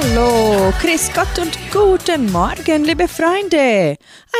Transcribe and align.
Hallo, 0.00 0.72
Chris 0.80 1.10
Gott 1.12 1.40
und 1.40 1.58
guten 1.72 2.30
Morgen, 2.30 2.84
liebe 2.84 3.08
Freunde. 3.08 3.96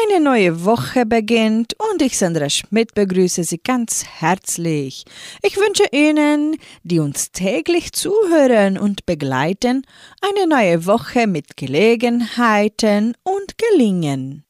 Eine 0.06 0.23
neue 0.23 0.64
Woche 0.64 1.04
beginnt 1.04 1.74
und 1.91 2.00
ich, 2.00 2.16
Sandra 2.16 2.48
Schmidt, 2.48 2.95
begrüße 2.95 3.42
Sie 3.42 3.59
ganz 3.59 4.05
herzlich. 4.05 5.05
Ich 5.42 5.56
wünsche 5.56 5.82
Ihnen, 5.91 6.59
die 6.84 7.00
uns 7.00 7.33
täglich 7.33 7.92
zuhören 7.92 8.78
und 8.78 9.05
begleiten, 9.05 9.83
eine 10.20 10.47
neue 10.47 10.86
Woche 10.86 11.27
mit 11.27 11.56
Gelegenheiten 11.56 13.14
und 13.25 13.59
Gelingen. 13.59 14.45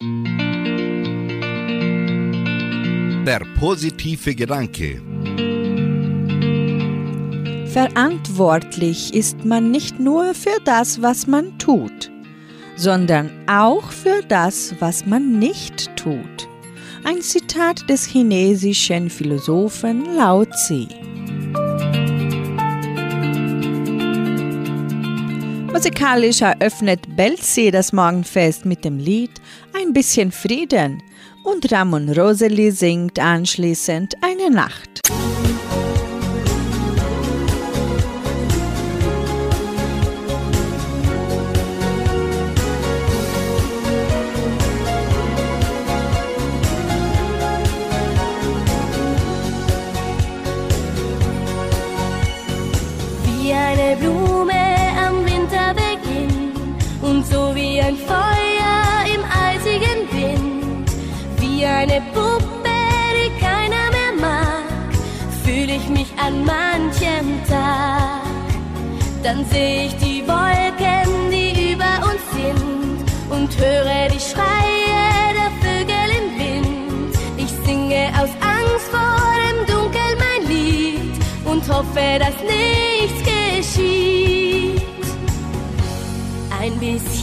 Der 3.26 3.40
positive 3.58 4.34
Gedanke. 4.34 5.00
Verantwortlich 7.72 9.12
ist 9.12 9.44
man 9.44 9.70
nicht 9.70 10.00
nur 10.00 10.32
für 10.32 10.58
das, 10.64 11.02
was 11.02 11.26
man 11.26 11.58
tut, 11.58 12.10
sondern 12.76 13.30
auch 13.46 13.90
für 13.90 14.22
das, 14.26 14.74
was 14.80 15.04
man 15.04 15.38
nicht 15.38 15.94
tut. 15.94 16.48
Ein 17.04 17.20
Zitat 17.20 17.88
des 17.88 18.06
chinesischen 18.06 19.10
Philosophen 19.10 20.16
Lao 20.16 20.46
Tzu. 20.46 20.88
Musikalisch 25.70 26.40
eröffnet 26.40 27.00
Belzi 27.16 27.70
das 27.70 27.92
Morgenfest 27.92 28.64
mit 28.64 28.84
dem 28.84 28.98
Lied 28.98 29.30
Ein 29.78 29.92
bisschen 29.92 30.32
Frieden 30.32 31.02
und 31.44 31.70
Ramon 31.70 32.08
Roseli 32.08 32.70
singt 32.70 33.18
anschließend 33.18 34.14
Eine 34.22 34.50
Nacht. 34.50 35.02
Eine 61.78 62.02
Puppe, 62.12 62.78
die 63.16 63.30
keiner 63.40 63.86
mehr 63.96 64.14
mag, 64.20 64.92
fühle 65.44 65.76
ich 65.76 65.88
mich 65.88 66.08
an 66.16 66.44
manchem 66.44 67.28
Tag. 67.48 68.22
Dann 69.22 69.44
sehe 69.46 69.86
ich 69.86 69.96
die 69.96 70.22
Wolken, 70.26 71.30
die 71.30 71.72
über 71.72 71.94
uns 72.10 72.24
sind 72.32 73.04
und 73.30 73.48
höre 73.58 74.08
die 74.08 74.24
Schreie 74.30 75.34
der 75.38 75.50
Vögel 75.62 76.08
im 76.18 76.28
Wind. 76.40 77.18
Ich 77.36 77.52
singe 77.64 78.08
aus 78.20 78.30
Angst 78.56 78.88
vor 78.90 79.34
dem 79.46 79.58
Dunkel 79.72 80.10
mein 80.24 80.48
Lied 80.48 81.14
und 81.44 81.62
hoffe, 81.68 82.18
dass 82.18 82.36
nichts 82.42 82.67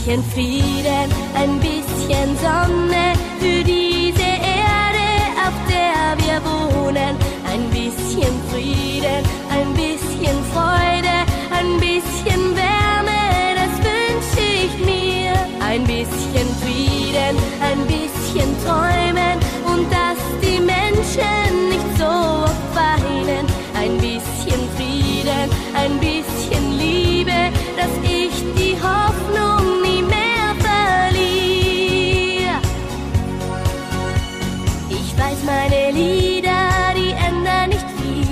bisschen 0.06 0.22
Frieden, 0.30 1.10
ein 1.34 1.58
bisschen 1.58 2.36
Sonne 2.38 3.14
für 3.40 3.64
diese 3.64 4.22
der 5.68 6.16
wir 6.18 6.40
wohnen. 6.44 7.16
Ein 7.44 7.68
bisschen 7.70 8.32
Frieden, 8.52 9.24
ein 9.50 9.72
bisschen 9.74 10.36
Freude, 10.52 11.16
ein 11.50 11.80
bisschen 11.80 12.54
Wärme, 12.54 13.20
das 13.56 13.74
wünsche 13.82 14.46
ich 14.64 14.78
mir. 14.86 15.32
Ein 15.60 15.82
bisschen 15.84 16.48
Frieden, 16.62 17.36
ein 17.60 17.80
bisschen 17.86 18.64
Träumen 18.64 19.05
Lieder, 35.96 36.92
die 36.94 37.12
ändern 37.12 37.70
nicht 37.70 37.86
viel. 37.98 38.28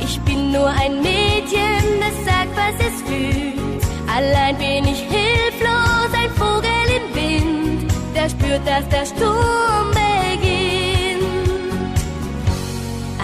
Ich 0.00 0.20
bin 0.22 0.50
nur 0.50 0.68
ein 0.68 1.00
Mädchen, 1.00 1.84
das 2.00 2.16
sagt, 2.24 2.52
was 2.56 2.74
es 2.88 3.02
fühlt. 3.08 3.84
Allein 4.12 4.56
bin 4.56 4.84
ich 4.92 5.02
hilflos, 5.02 6.10
ein 6.12 6.30
Vogel 6.30 6.86
im 6.98 7.06
Wind, 7.14 7.92
der 8.16 8.28
spürt, 8.28 8.66
dass 8.66 8.88
der 8.88 9.06
Sturm 9.06 9.90
beginnt. 9.92 11.22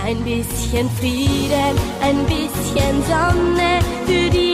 Ein 0.07 0.19
bisschen 0.23 0.89
Frieden, 1.01 1.75
ein 2.01 2.25
bisschen 2.27 3.03
Sonne 3.09 3.81
für 4.07 4.31
diese 4.31 4.54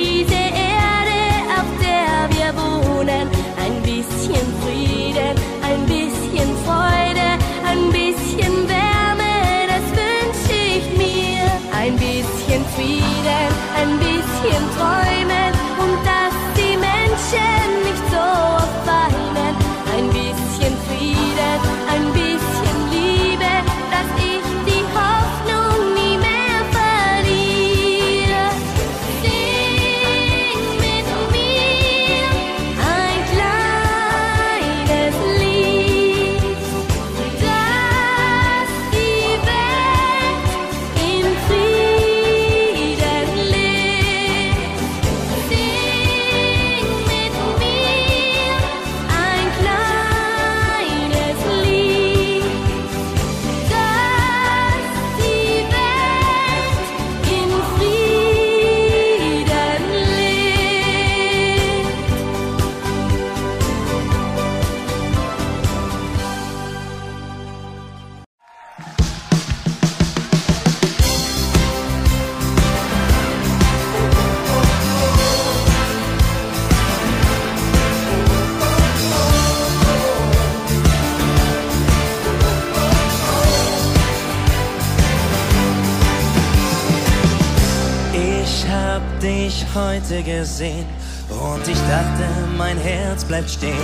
gesehen 90.61 90.85
und 91.31 91.67
ich 91.67 91.79
dachte, 91.89 92.25
mein 92.59 92.77
Herz 92.77 93.25
bleibt 93.25 93.49
stehen. 93.49 93.77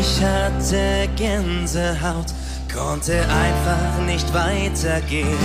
Ich 0.00 0.20
hatte 0.20 1.08
Gänsehaut, 1.16 2.26
konnte 2.72 3.20
einfach 3.28 4.04
nicht 4.04 4.26
weitergehen. 4.34 5.38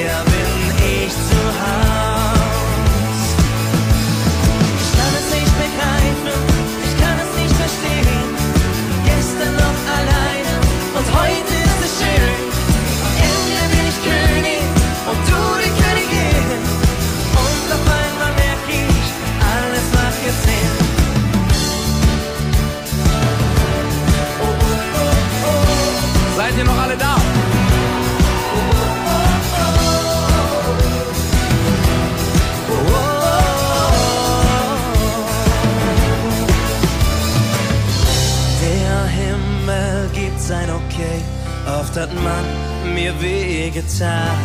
yeah. 0.00 0.29
Hat 42.00 42.14
man 42.14 42.94
mir 42.94 43.12
wehgetan. 43.20 44.36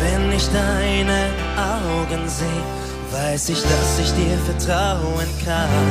Wenn 0.00 0.32
ich 0.32 0.48
deine 0.50 1.30
Augen 1.56 2.28
sehe, 2.28 2.64
weiß 3.10 3.48
ich, 3.48 3.60
dass 3.60 3.98
ich 3.98 4.12
dir 4.12 4.38
vertrauen 4.46 5.28
kann. 5.44 5.86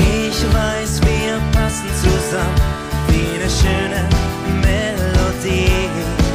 Ich 0.00 0.42
weiß, 0.54 1.00
wir 1.02 1.38
passen 1.52 1.88
zusammen 2.02 2.60
wie 3.08 3.28
eine 3.36 3.50
schöne 3.50 4.02
Melodie. 4.62 6.27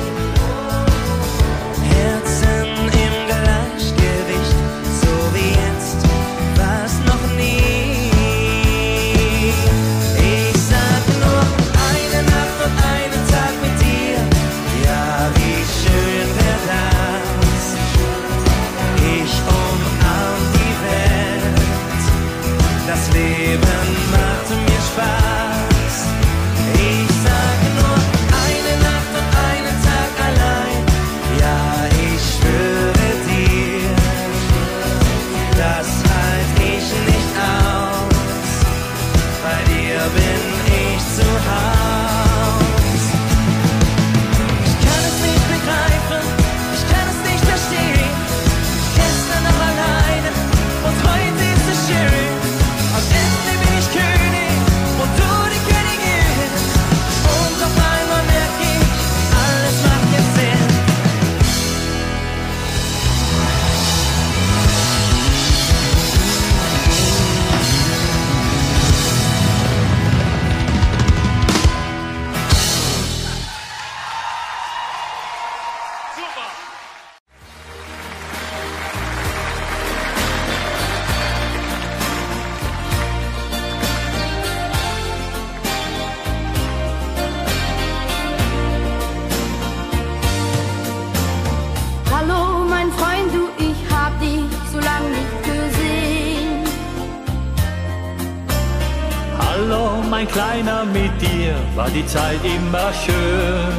Zeit 102.14 102.46
immer 102.46 102.94
schön. 102.94 103.74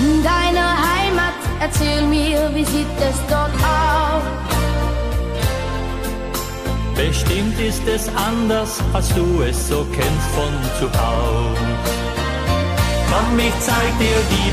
In 0.00 0.22
deiner 0.22 0.70
Heimat, 0.88 1.38
erzähl 1.60 2.00
mir, 2.06 2.50
wie 2.54 2.64
sieht 2.64 2.96
es 2.98 3.16
dort 3.28 3.52
aus? 3.62 4.22
Bestimmt 6.96 7.60
ist 7.60 7.86
es 7.86 8.08
anders, 8.16 8.80
als 8.94 9.14
du 9.14 9.42
es 9.42 9.68
so 9.68 9.86
kennst 9.92 10.28
von 10.36 10.52
zu 10.78 10.86
Haus. 10.98 11.58
Komm, 13.10 13.38
ich 13.38 13.58
zeig 13.60 13.92
dir 13.98 14.18
die 14.34 14.47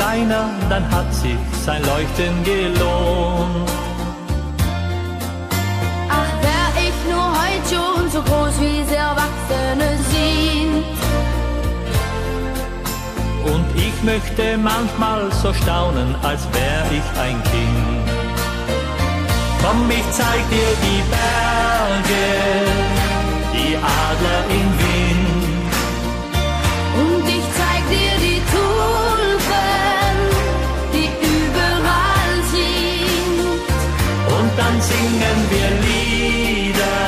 Kleiner, 0.00 0.48
dann 0.70 0.90
hat 0.90 1.12
sich 1.12 1.36
sein 1.62 1.82
Leuchten 1.82 2.42
gelohnt. 2.42 3.70
Ach, 6.08 6.32
wär 6.40 6.68
ich 6.86 6.98
nur 7.12 7.28
heute 7.40 7.68
schon 7.68 8.10
so 8.10 8.22
groß, 8.22 8.54
wie 8.60 8.82
sie 8.88 8.94
Erwachsene 8.94 9.90
sind. 10.14 10.84
Und 13.44 13.66
ich 13.76 14.02
möchte 14.02 14.56
manchmal 14.56 15.30
so 15.32 15.52
staunen, 15.52 16.16
als 16.22 16.48
wär 16.54 16.82
ich 16.98 17.20
ein 17.20 17.38
Kind. 17.52 18.10
Komm, 19.62 19.90
ich 19.90 20.10
zeig 20.12 20.42
dir 20.48 20.72
die 20.86 21.02
Berge, 21.12 22.24
die 23.52 23.76
Adler 23.76 24.44
im 24.48 24.78
Wind. 24.78 24.89
Singen 34.90 35.38
wir 35.52 35.70
Lieder 35.86 37.02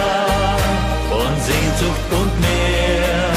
von 1.11 1.33
Sehnsucht 1.49 2.09
und 2.21 2.33
mehr. 2.41 3.31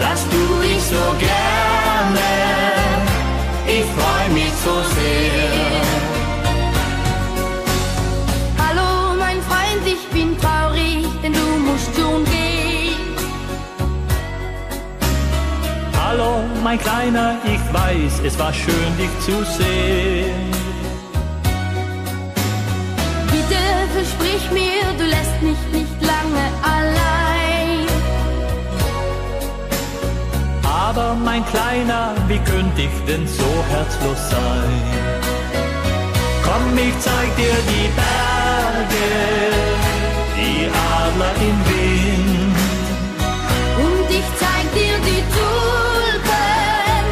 Das 0.00 0.20
tu 0.32 0.42
ich 0.72 0.82
so 0.94 1.04
gerne, 1.28 2.30
ich 3.76 3.86
freu 3.94 4.24
mich 4.38 4.54
so 4.64 4.74
sehr. 4.94 5.84
Hallo, 8.62 9.16
mein 9.18 9.40
Freund, 9.48 9.82
ich 9.94 10.04
bin 10.16 10.36
traurig, 10.40 11.06
denn 11.22 11.32
du 11.32 11.46
musst 11.68 11.90
schon 11.96 12.24
gehen. 12.24 12.36
Hallo, 16.02 16.30
mein 16.62 16.78
Kleiner, 16.78 17.36
ich 17.44 17.64
weiß, 17.72 18.12
es 18.24 18.38
war 18.38 18.52
schön, 18.52 18.90
dich 18.98 19.14
zu 19.26 19.44
sehen. 19.58 20.55
Aber 30.96 31.14
mein 31.14 31.44
Kleiner, 31.44 32.14
wie 32.26 32.38
könnte 32.38 32.80
ich 32.80 33.04
denn 33.06 33.28
so 33.28 33.50
herzlos 33.68 34.30
sein? 34.30 34.80
Komm, 36.42 36.78
ich 36.78 36.98
zeig 37.00 37.36
dir 37.36 37.56
die 37.72 37.88
Berge, 38.00 39.08
die 40.38 40.70
Adler 41.02 41.34
im 41.48 41.58
Wind. 41.68 42.56
Und 43.84 44.08
ich 44.08 44.28
zeig 44.40 44.64
dir 44.72 44.96
die 45.10 45.22
Tulpen, 45.36 47.04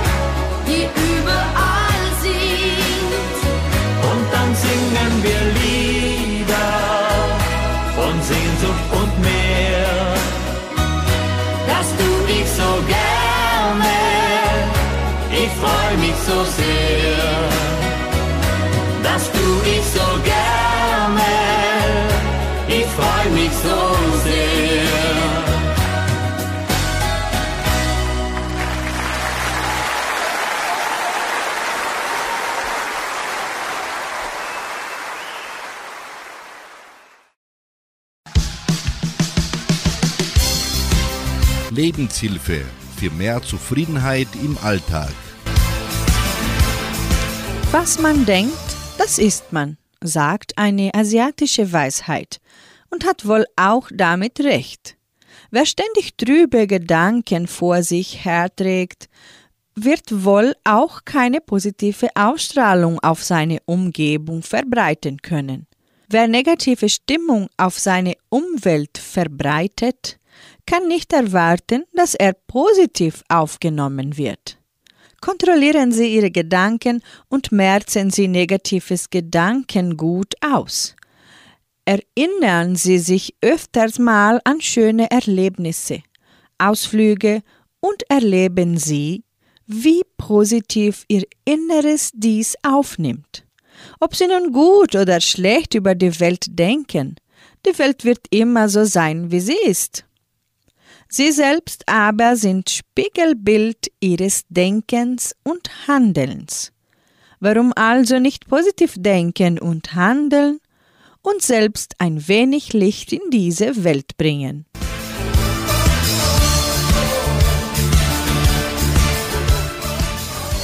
die 0.67 0.85
überall 1.12 2.05
sind. 2.25 3.37
Und 4.11 4.25
dann 4.33 4.50
singen 4.64 5.12
wir 5.26 5.43
Lieder 5.61 6.73
von 7.97 8.14
Sehnsucht 8.23 8.88
und 9.00 9.12
mehr. 9.21 10.14
Das 11.67 11.87
tu 11.99 12.09
ich 12.33 12.49
so 12.49 12.71
gerne, 12.88 13.05
ich 13.05 13.13
freu 15.95 16.01
mich 16.01 16.15
so 16.27 16.45
sehr. 16.45 17.49
das 19.03 19.31
tu 19.31 19.39
ich 19.65 19.85
so 19.85 20.23
gerne. 20.25 21.23
Ich 22.69 22.87
freu 22.87 23.31
mich 23.35 23.53
so 23.63 23.97
sehr. 24.25 24.35
Lebenshilfe 41.71 42.63
für 42.97 43.11
mehr 43.11 43.43
Zufriedenheit 43.43 44.29
im 44.43 44.57
Alltag. 44.63 45.13
Was 47.76 47.99
man 47.99 48.25
denkt, 48.25 48.76
das 48.99 49.19
ist 49.19 49.52
man, 49.52 49.78
sagt 50.00 50.57
eine 50.57 50.95
asiatische 50.95 51.73
Weisheit 51.73 52.40
und 52.88 53.04
hat 53.04 53.26
wohl 53.26 53.47
auch 53.57 53.88
damit 53.93 54.38
recht. 54.38 54.97
Wer 55.50 55.66
ständig 55.66 56.16
trübe 56.16 56.69
Gedanken 56.69 57.49
vor 57.49 57.83
sich 57.83 58.25
herträgt, 58.25 59.09
wird 59.75 60.25
wohl 60.25 60.54
auch 60.62 61.04
keine 61.04 61.40
positive 61.40 62.11
Ausstrahlung 62.14 63.00
auf 63.00 63.25
seine 63.25 63.59
Umgebung 63.64 64.45
verbreiten 64.45 65.21
können. 65.21 65.66
Wer 66.09 66.28
negative 66.28 66.88
Stimmung 66.88 67.49
auf 67.57 67.81
seine 67.81 68.14
Umwelt 68.28 68.99
verbreitet, 68.99 70.21
kann 70.64 70.87
nicht 70.87 71.12
erwarten, 71.12 71.83
dass 71.93 72.14
er 72.14 72.35
positiv 72.35 73.25
aufgenommen 73.28 74.16
wird. 74.16 74.59
Kontrollieren 75.25 75.90
Sie 75.90 76.14
Ihre 76.14 76.31
Gedanken 76.31 77.02
und 77.31 77.50
merzen 77.50 78.11
Sie 78.11 78.28
negatives 78.28 79.09
Gedankengut 79.09 80.35
aus. 80.43 80.95
Erinnern 81.87 82.76
Sie 82.76 82.99
sich 82.99 83.35
öfters 83.40 83.99
mal 83.99 84.43
an 84.45 84.61
schöne 84.61 85.11
Erlebnisse, 85.11 86.02
Ausflüge 86.59 87.40
und 87.81 88.02
erleben 88.11 88.76
Sie, 88.76 89.25
wie 89.66 90.02
positiv 90.19 91.07
Ihr 91.09 91.25
Inneres 91.47 92.11
dies 92.12 92.54
aufnimmt. 92.62 93.47
Ob 94.00 94.14
Sie 94.14 94.26
nun 94.26 94.52
gut 94.52 94.95
oder 94.95 95.23
schlecht 95.23 95.73
über 95.73 95.95
die 95.95 96.21
Welt 96.21 96.45
denken, 96.50 97.16
die 97.64 97.78
Welt 97.78 98.04
wird 98.04 98.26
immer 98.28 98.69
so 98.69 98.85
sein, 98.85 99.31
wie 99.31 99.40
sie 99.40 99.57
ist. 99.64 100.04
Sie 101.16 101.30
selbst 101.30 101.88
aber 101.88 102.35
sind 102.35 102.71
Spiegelbild 102.71 103.87
ihres 104.00 104.42
Denkens 104.49 105.37
und 105.44 105.87
Handelns. 105.87 106.73
Warum 107.38 107.73
also 107.76 108.18
nicht 108.18 108.49
positiv 108.49 108.94
denken 108.97 109.61
und 109.61 109.94
handeln 109.94 110.59
und 111.23 111.40
selbst 111.40 111.94
ein 112.00 112.26
wenig 112.26 112.73
Licht 112.73 113.12
in 113.12 113.21
diese 113.30 113.85
Welt 113.85 114.16
bringen? 114.16 114.66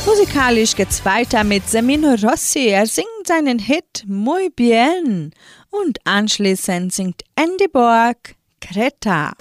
Musikalisch 0.04 0.74
geht's 0.74 1.04
weiter 1.04 1.44
mit 1.44 1.70
Semino 1.70 2.14
Rossi. 2.14 2.66
Er 2.70 2.88
singt 2.88 3.06
seinen 3.24 3.60
Hit 3.60 4.02
Muy 4.08 4.50
Bien 4.50 5.30
und 5.70 5.98
anschließend 6.04 6.92
singt 6.92 7.22
Andy 7.36 7.68
Borg 7.68 8.34
Creta. 8.60 9.34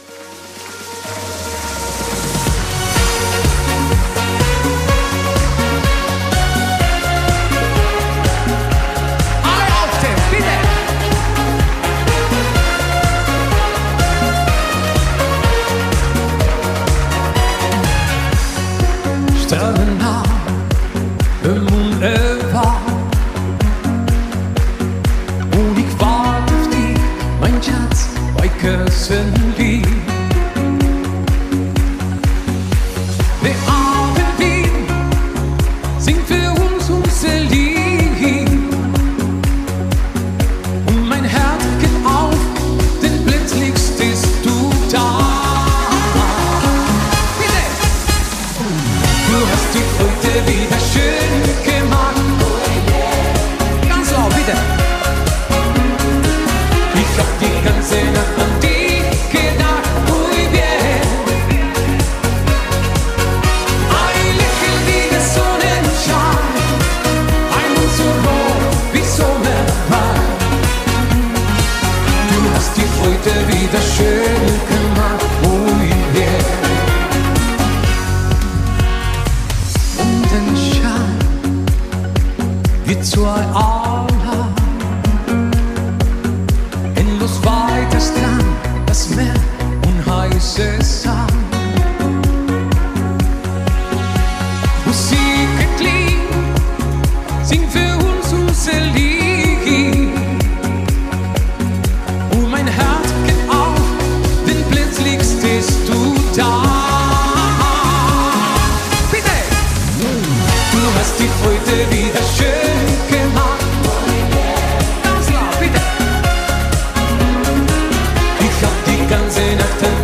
Ganze 119.09 119.55
Nacht 119.55 119.98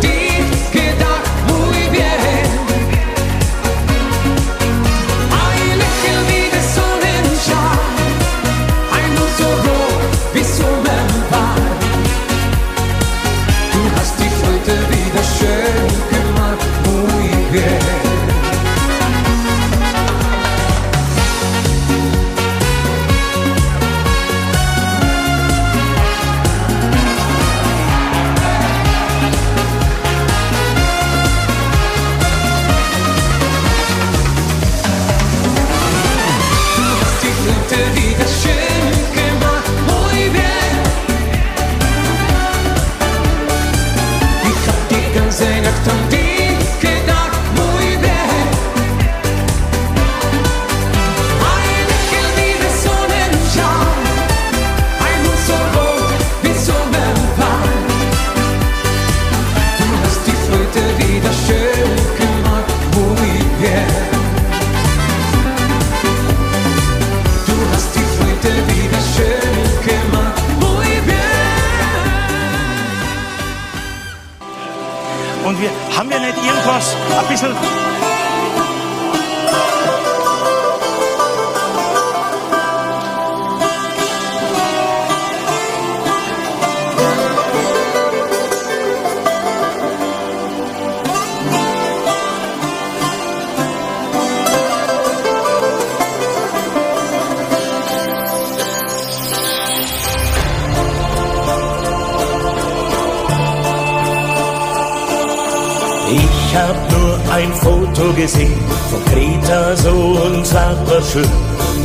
So 109.76 109.90
unsagbar 110.26 111.02
schön. 111.02 111.30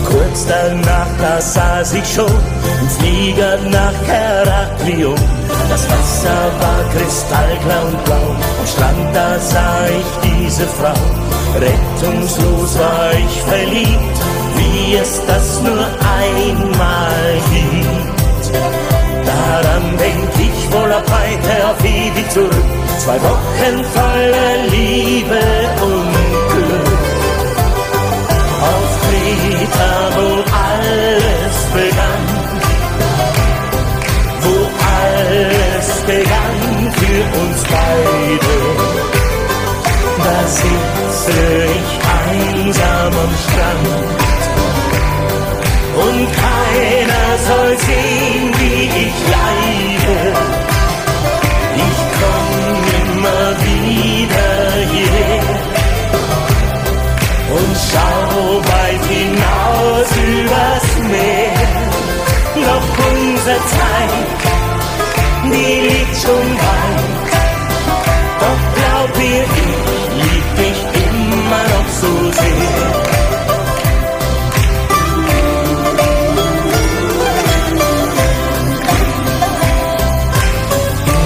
Kurz 0.05 0.45
danach, 0.47 1.07
da 1.19 1.39
saß 1.39 1.93
ich 1.93 2.07
schon 2.13 2.25
im 2.81 2.89
Flieger 2.97 3.57
nach 3.69 3.93
Heraklion. 4.07 5.15
Das 5.69 5.83
Wasser 5.89 6.41
war 6.59 6.83
kristallklar 6.93 7.85
und 7.85 8.03
blau. 8.05 8.35
Am 8.59 8.67
Strand, 8.67 9.15
da 9.15 9.39
sah 9.39 9.85
ich 9.87 10.11
diese 10.23 10.65
Frau. 10.67 10.99
Rettungslos 11.59 12.79
war 12.79 13.11
ich 13.13 13.41
verliebt, 13.41 14.19
wie 14.57 14.95
es 14.95 15.21
das 15.27 15.61
nur 15.61 15.85
einmal 16.19 17.33
gibt. 17.51 18.57
Daran 19.25 19.97
denk 19.97 20.29
ich 20.39 20.73
wohl 20.73 20.91
ab 20.91 21.05
heute 21.05 21.67
auf 21.67 21.83
ewig 21.83 22.29
zurück. 22.31 22.65
Zwei 22.99 23.19
Wochen 23.21 23.83
voller 23.93 24.57
Liebe 24.69 25.39
und. 25.81 26.00
Auf 28.61 28.91
Kreta, 29.01 29.93
wo 30.15 30.27
alles 30.65 31.57
begann. 31.73 32.25
Wo 34.43 34.55
alles 34.97 35.87
begann 36.05 36.93
für 36.99 37.21
uns 37.41 37.63
beide. 37.75 38.55
Da 40.25 40.47
sitze 40.47 41.39
ich 41.79 41.91
einsam 42.21 43.13
am 43.25 43.33
Strand. 43.43 44.21
Und 46.05 46.27
keiner 46.43 47.27
soll 47.47 47.77
sehen, 47.77 48.53
wie 48.59 48.83
ich 49.05 49.17
leide. 49.35 50.17
Ich 51.87 51.99
komm 52.19 52.77
immer 53.01 53.45
wieder 53.65 54.51
hierher 54.91 55.60
schau 57.91 58.61
weit 58.71 59.05
hinaus 59.15 60.09
übers 60.37 60.87
Meer. 61.11 61.81
Doch 62.55 62.87
unsere 63.09 63.57
Zeit, 63.75 64.13
die 65.45 65.75
liegt 65.89 66.15
schon 66.23 66.47
weit. 66.65 67.11
Doch 68.41 68.61
glaub 68.77 69.17
mir, 69.17 69.43
ich 69.95 70.05
lieb 70.23 70.47
dich 70.61 70.79
immer 71.05 71.63
noch 71.73 71.89
so 72.01 72.13
sehr. 72.39 73.11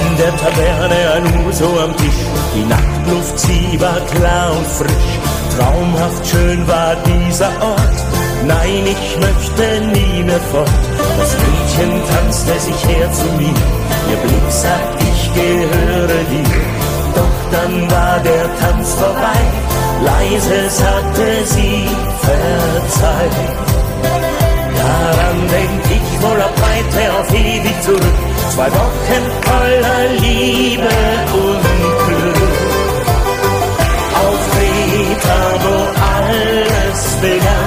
In 0.08 0.16
der 0.18 0.36
Taverne 0.36 1.12
ein 1.14 1.46
Uso 1.46 1.68
am 1.80 1.96
Tisch. 1.96 2.22
Die 2.54 2.64
Nachtluft, 2.64 3.38
sie 3.38 3.80
war 3.80 4.00
klar 4.12 4.52
und 4.56 4.66
frisch. 4.66 5.35
Traumhaft 5.56 6.26
schön 6.26 6.68
war 6.68 6.96
dieser 7.06 7.48
Ort. 7.62 7.98
Nein, 8.46 8.84
ich 8.84 9.16
möchte 9.18 9.86
nie 9.92 10.22
mehr 10.22 10.40
fort. 10.52 10.70
Das 11.18 11.32
Mädchen 11.42 11.92
tanzte 12.10 12.60
sich 12.60 12.86
her 12.86 13.10
zu 13.12 13.24
mir. 13.38 13.58
Ihr 14.10 14.18
Blick 14.22 14.50
sagt, 14.50 15.02
ich 15.02 15.34
gehöre 15.34 16.22
dir. 16.30 16.60
Doch 17.14 17.38
dann 17.50 17.90
war 17.90 18.20
der 18.20 18.46
Tanz 18.60 18.94
vorbei. 18.94 19.40
Leise 20.04 20.68
sagte 20.68 21.44
sie, 21.46 21.88
verzeih. 22.20 23.30
Daran 24.76 25.38
denk 25.48 25.84
ich 25.90 26.22
wohl 26.22 26.40
ab 26.40 26.54
heute 26.66 27.18
auf 27.18 27.30
ewig 27.34 27.82
zurück. 27.82 28.18
Zwei 28.50 28.70
Wochen 28.70 29.22
voller 29.42 30.08
Liebe 30.20 30.88
alles 37.26 37.38
begann. 37.40 37.65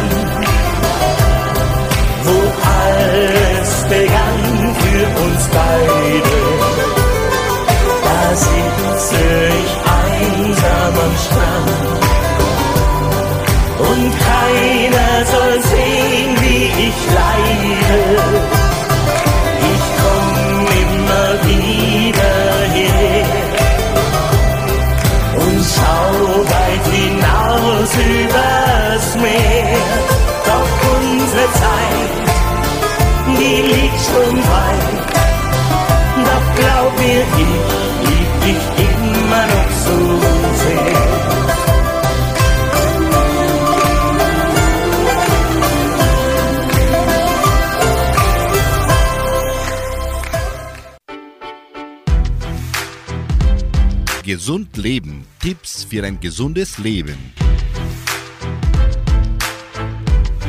Leben. 54.79 55.25
Tipps 55.41 55.83
für 55.83 56.05
ein 56.05 56.19
gesundes 56.21 56.77
Leben. 56.77 57.17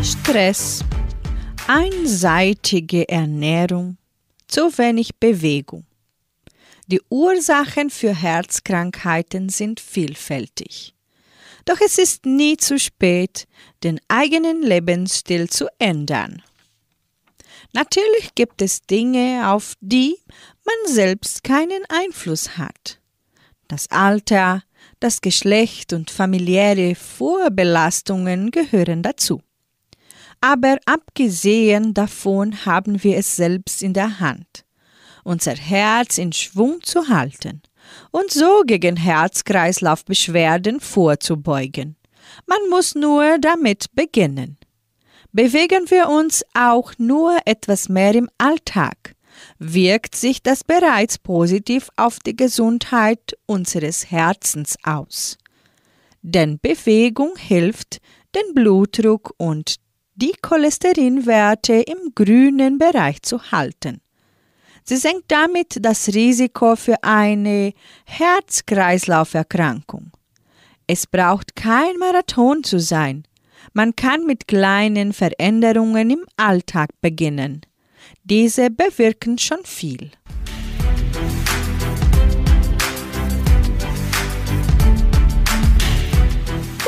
Stress, 0.02 0.84
einseitige 1.66 3.08
Ernährung, 3.08 3.98
zu 4.46 4.78
wenig 4.78 5.16
Bewegung. 5.16 5.84
Die 6.86 7.00
Ursachen 7.08 7.90
für 7.90 8.14
Herzkrankheiten 8.14 9.48
sind 9.48 9.80
vielfältig. 9.80 10.94
Doch 11.64 11.80
es 11.84 11.98
ist 11.98 12.24
nie 12.24 12.56
zu 12.56 12.78
spät, 12.78 13.48
den 13.82 14.00
eigenen 14.06 14.62
Lebensstil 14.62 15.50
zu 15.50 15.66
ändern. 15.80 16.42
Natürlich 17.72 18.34
gibt 18.36 18.62
es 18.62 18.82
Dinge, 18.82 19.50
auf 19.50 19.74
die 19.80 20.16
man 20.64 20.94
selbst 20.94 21.42
keinen 21.42 21.82
Einfluss 21.88 22.56
hat. 22.56 22.99
Das 23.70 23.88
Alter, 23.92 24.64
das 24.98 25.20
Geschlecht 25.20 25.92
und 25.92 26.10
familiäre 26.10 26.96
Vorbelastungen 26.96 28.50
gehören 28.50 29.04
dazu. 29.04 29.42
Aber 30.40 30.78
abgesehen 30.86 31.94
davon 31.94 32.66
haben 32.66 33.04
wir 33.04 33.16
es 33.16 33.36
selbst 33.36 33.84
in 33.84 33.92
der 33.92 34.18
Hand, 34.18 34.64
unser 35.22 35.54
Herz 35.54 36.18
in 36.18 36.32
Schwung 36.32 36.82
zu 36.82 37.08
halten 37.08 37.62
und 38.10 38.32
so 38.32 38.62
gegen 38.66 38.96
Herz-Kreislauf-Beschwerden 38.96 40.80
vorzubeugen. 40.80 41.94
Man 42.46 42.68
muss 42.70 42.96
nur 42.96 43.38
damit 43.38 43.94
beginnen. 43.94 44.58
Bewegen 45.30 45.88
wir 45.90 46.08
uns 46.08 46.42
auch 46.54 46.92
nur 46.98 47.38
etwas 47.44 47.88
mehr 47.88 48.16
im 48.16 48.28
Alltag, 48.36 49.14
wirkt 49.58 50.14
sich 50.14 50.42
das 50.42 50.64
bereits 50.64 51.18
positiv 51.18 51.88
auf 51.96 52.18
die 52.18 52.36
Gesundheit 52.36 53.36
unseres 53.46 54.10
Herzens 54.10 54.76
aus. 54.82 55.38
Denn 56.22 56.58
Bewegung 56.60 57.36
hilft, 57.36 58.00
den 58.34 58.54
Blutdruck 58.54 59.34
und 59.38 59.76
die 60.14 60.34
Cholesterinwerte 60.40 61.74
im 61.74 62.14
grünen 62.14 62.78
Bereich 62.78 63.20
zu 63.22 63.50
halten. 63.50 64.00
Sie 64.84 64.96
senkt 64.96 65.24
damit 65.28 65.76
das 65.80 66.08
Risiko 66.08 66.76
für 66.76 67.02
eine 67.02 67.72
Herz-Kreislauf-Erkrankung. 68.06 70.12
Es 70.86 71.06
braucht 71.06 71.54
kein 71.54 71.98
Marathon 71.98 72.64
zu 72.64 72.80
sein. 72.80 73.24
Man 73.72 73.94
kann 73.94 74.24
mit 74.26 74.48
kleinen 74.48 75.12
Veränderungen 75.12 76.10
im 76.10 76.24
Alltag 76.36 76.90
beginnen. 77.00 77.60
Diese 78.30 78.70
bewirken 78.70 79.38
schon 79.38 79.64
viel. 79.64 80.12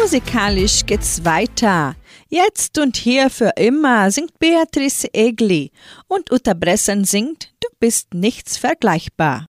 Musikalisch 0.01 0.87
geht's 0.87 1.25
weiter. 1.25 1.97
Jetzt 2.29 2.79
und 2.79 2.97
hier 2.97 3.29
für 3.29 3.51
immer 3.57 4.13
singt 4.13 4.39
Beatrice 4.39 5.13
Egli 5.13 5.73
und 6.07 6.31
Uta 6.31 6.55
Bressen 6.55 7.05
singt 7.05 7.53
Du 7.61 7.69
bist 7.81 8.15
nichts 8.15 8.57
vergleichbar. 8.57 9.47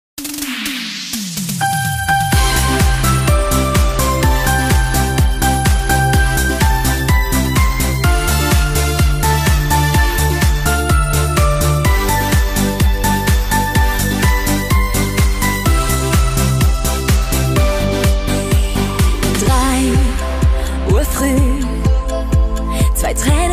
Seit 23.19 23.49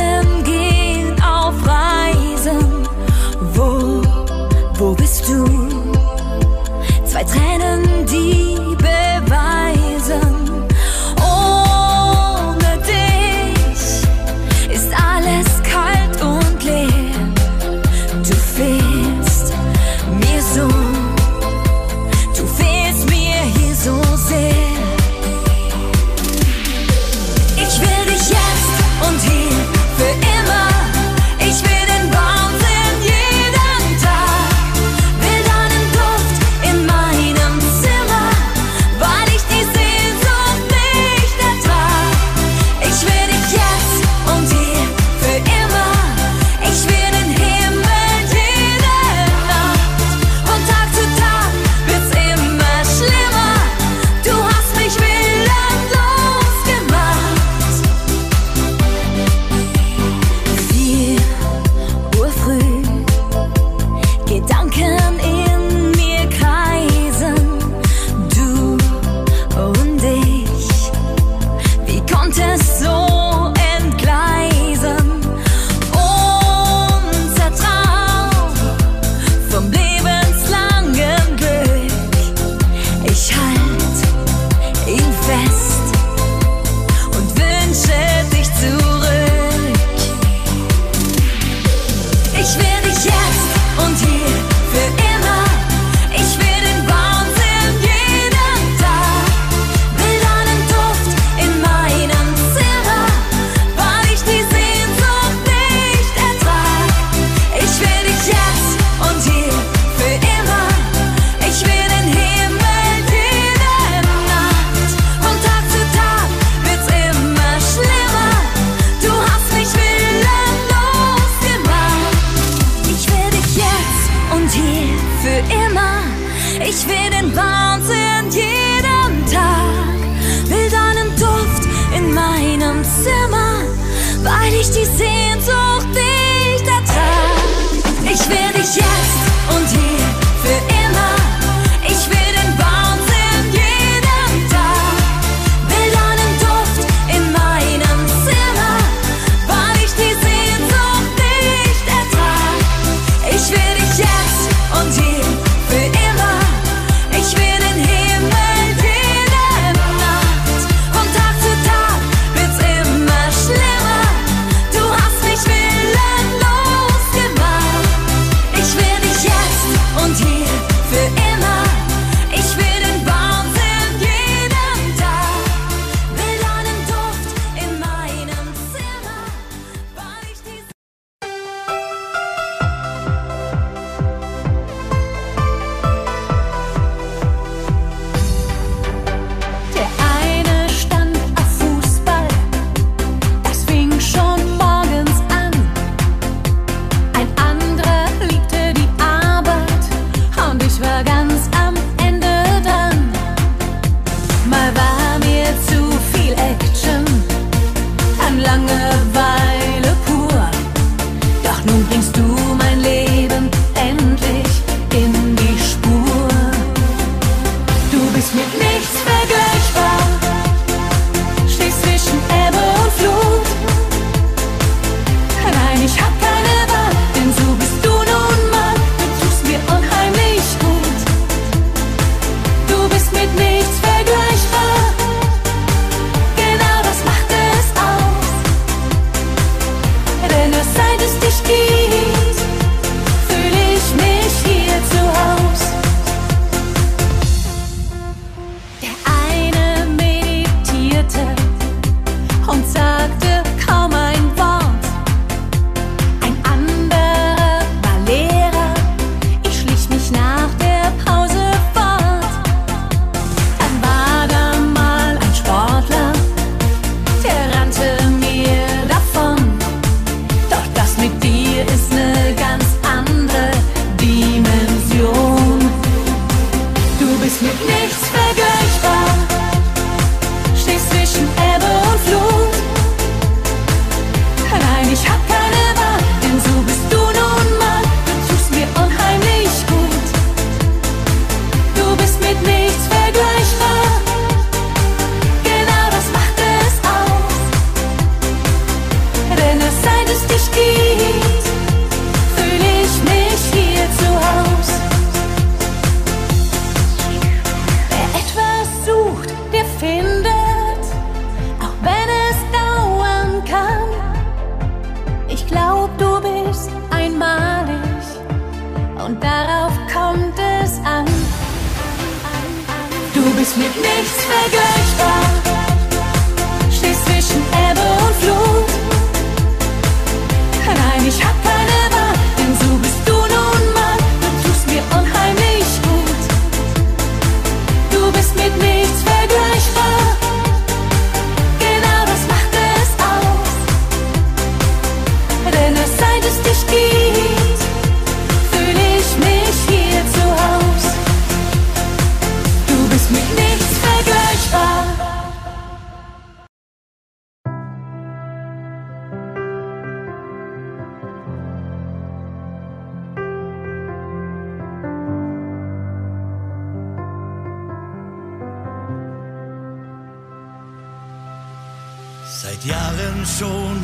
Seit 372.49 372.65
Jahren 372.65 373.27
schon 373.27 373.83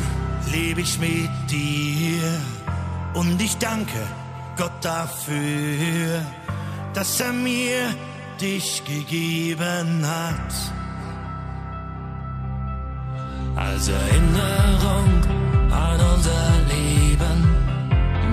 lebe 0.53 0.79
ich 0.79 0.97
mit 0.97 1.29
dir 1.51 2.23
und 3.13 3.41
ich 3.41 3.57
danke 3.57 3.99
Gott 4.55 4.71
dafür, 4.79 6.21
dass 6.93 7.19
er 7.19 7.33
mir 7.33 7.93
dich 8.39 8.81
gegeben 8.85 10.07
hat. 10.07 10.53
Als 13.57 13.89
Erinnerung 13.89 15.11
an 15.69 15.99
unser 16.15 16.47
Leben 16.73 17.39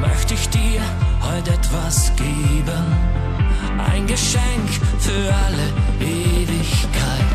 möchte 0.01 0.35
ich 0.35 0.49
dir 0.51 0.81
heute 1.23 1.55
etwas 1.55 2.13
geben, 2.15 2.85
ein 3.79 4.07
Geschenk 4.07 4.71
für 5.01 5.35
alle 5.45 5.67
Ewigkeit. 5.99 7.30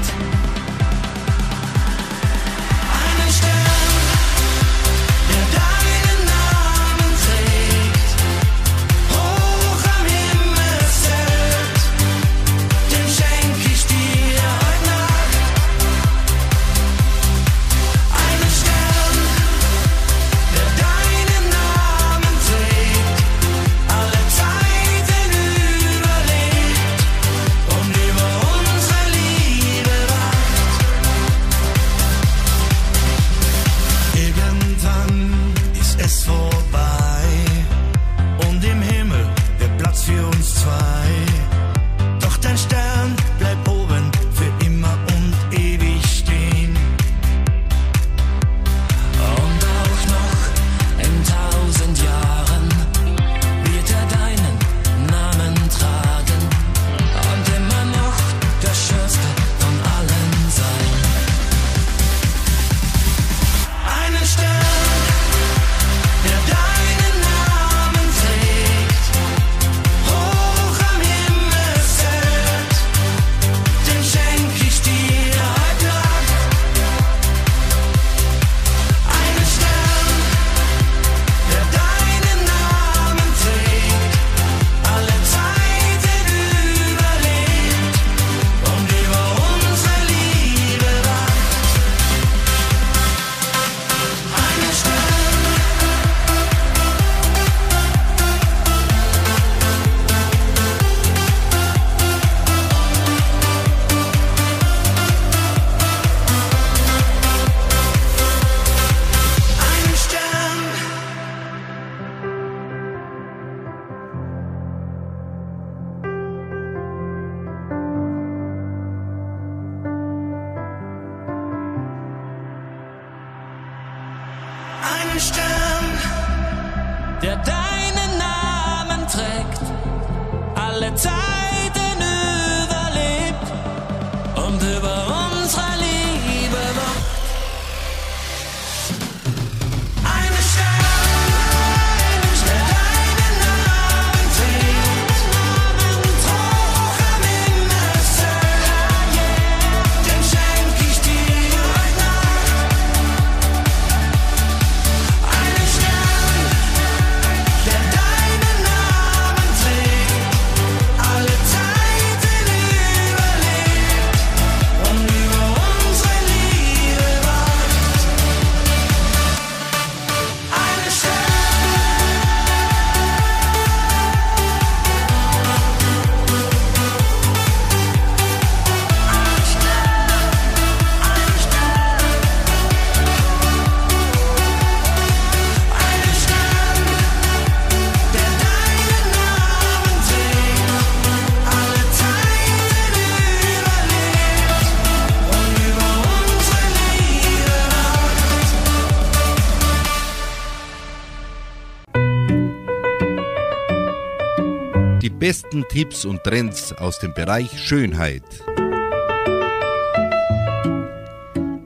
besten 205.25 205.67
Tipps 205.67 206.05
und 206.05 206.23
Trends 206.23 206.71
aus 206.73 206.99
dem 206.99 207.11
Bereich 207.15 207.49
Schönheit. 207.59 208.21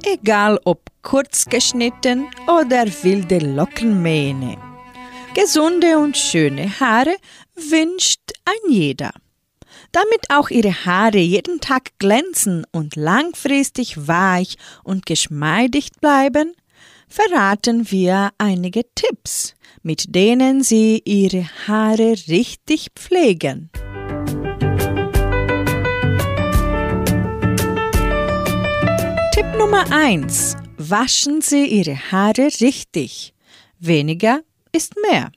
Egal 0.05 0.57
ob 0.63 0.85
kurz 1.01 1.43
geschnitten 1.43 2.29
oder 2.47 2.85
wilde 3.03 3.39
Lockenmähne. 3.39 4.55
Gesunde 5.35 5.97
und 5.97 6.15
schöne 6.15 6.79
Haare 6.79 7.17
wünscht 7.53 8.31
ein 8.45 8.71
jeder. 8.71 9.11
Damit 9.91 10.29
auch 10.29 10.49
ihre 10.49 10.85
Haare 10.85 11.17
jeden 11.17 11.59
Tag 11.59 11.99
glänzen 11.99 12.65
und 12.71 12.95
langfristig 12.95 14.07
weich 14.07 14.55
und 14.85 15.05
geschmeidig 15.05 15.89
bleiben, 15.99 16.55
verraten 17.09 17.91
wir 17.91 18.29
einige 18.37 18.83
Tipps 18.95 19.53
mit 19.81 20.15
denen 20.15 20.63
Sie 20.63 21.01
Ihre 21.05 21.47
Haare 21.67 22.15
richtig 22.27 22.89
pflegen. 22.95 23.69
Tipp 29.33 29.45
Nummer 29.57 29.85
1. 29.91 30.55
Waschen 30.77 31.41
Sie 31.41 31.65
Ihre 31.65 31.95
Haare 32.11 32.49
richtig. 32.61 33.33
Weniger 33.79 34.41
ist 34.71 34.95
mehr. 35.01 35.31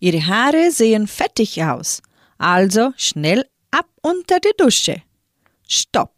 Ihre 0.00 0.26
Haare 0.26 0.70
sehen 0.70 1.06
fettig 1.06 1.62
aus, 1.62 2.02
also 2.38 2.92
schnell 2.96 3.44
ab 3.70 3.86
unter 4.02 4.40
die 4.40 4.52
Dusche. 4.56 5.02
Stopp! 5.68 6.14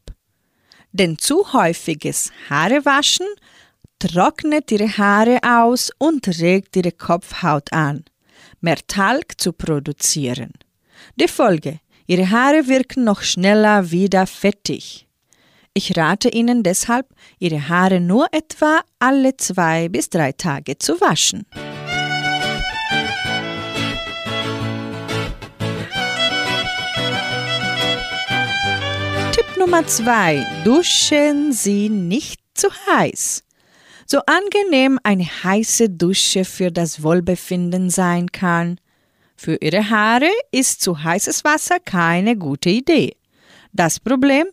Denn 0.92 1.18
zu 1.18 1.52
häufiges 1.52 2.30
Haarewaschen 2.48 3.26
trocknet 4.08 4.72
Ihre 4.72 4.98
Haare 4.98 5.38
aus 5.42 5.92
und 5.98 6.26
regt 6.40 6.74
Ihre 6.74 6.90
Kopfhaut 6.90 7.72
an, 7.72 8.04
mehr 8.60 8.78
Talg 8.88 9.40
zu 9.40 9.52
produzieren. 9.52 10.52
Die 11.14 11.28
Folge, 11.28 11.78
Ihre 12.06 12.28
Haare 12.30 12.66
wirken 12.66 13.04
noch 13.04 13.22
schneller 13.22 13.92
wieder 13.92 14.26
fettig. 14.26 15.06
Ich 15.72 15.96
rate 15.96 16.28
Ihnen 16.30 16.64
deshalb, 16.64 17.06
Ihre 17.38 17.68
Haare 17.68 18.00
nur 18.00 18.26
etwa 18.32 18.80
alle 18.98 19.36
zwei 19.36 19.88
bis 19.88 20.10
drei 20.10 20.32
Tage 20.32 20.76
zu 20.78 21.00
waschen. 21.00 21.46
Tipp 29.32 29.56
Nummer 29.58 29.86
zwei: 29.86 30.44
Duschen 30.64 31.52
Sie 31.52 31.88
nicht 31.88 32.40
zu 32.54 32.68
heiß. 32.88 33.44
So 34.12 34.20
angenehm 34.26 34.98
eine 35.04 35.24
heiße 35.24 35.88
Dusche 35.88 36.44
für 36.44 36.70
das 36.70 37.02
Wohlbefinden 37.02 37.88
sein 37.88 38.30
kann, 38.30 38.78
für 39.36 39.56
Ihre 39.62 39.88
Haare 39.88 40.28
ist 40.50 40.82
zu 40.82 41.02
heißes 41.02 41.44
Wasser 41.44 41.78
keine 41.80 42.36
gute 42.36 42.68
Idee. 42.68 43.16
Das 43.72 43.98
Problem? 44.00 44.48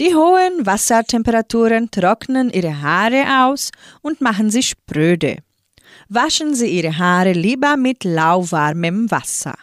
Die 0.00 0.14
hohen 0.14 0.64
Wassertemperaturen 0.64 1.90
trocknen 1.90 2.48
Ihre 2.48 2.80
Haare 2.80 3.44
aus 3.44 3.70
und 4.00 4.22
machen 4.22 4.48
sie 4.48 4.62
spröde. 4.62 5.36
Waschen 6.08 6.54
Sie 6.54 6.70
Ihre 6.70 6.96
Haare 6.96 7.32
lieber 7.32 7.76
mit 7.76 8.04
lauwarmem 8.04 9.10
Wasser, 9.10 9.56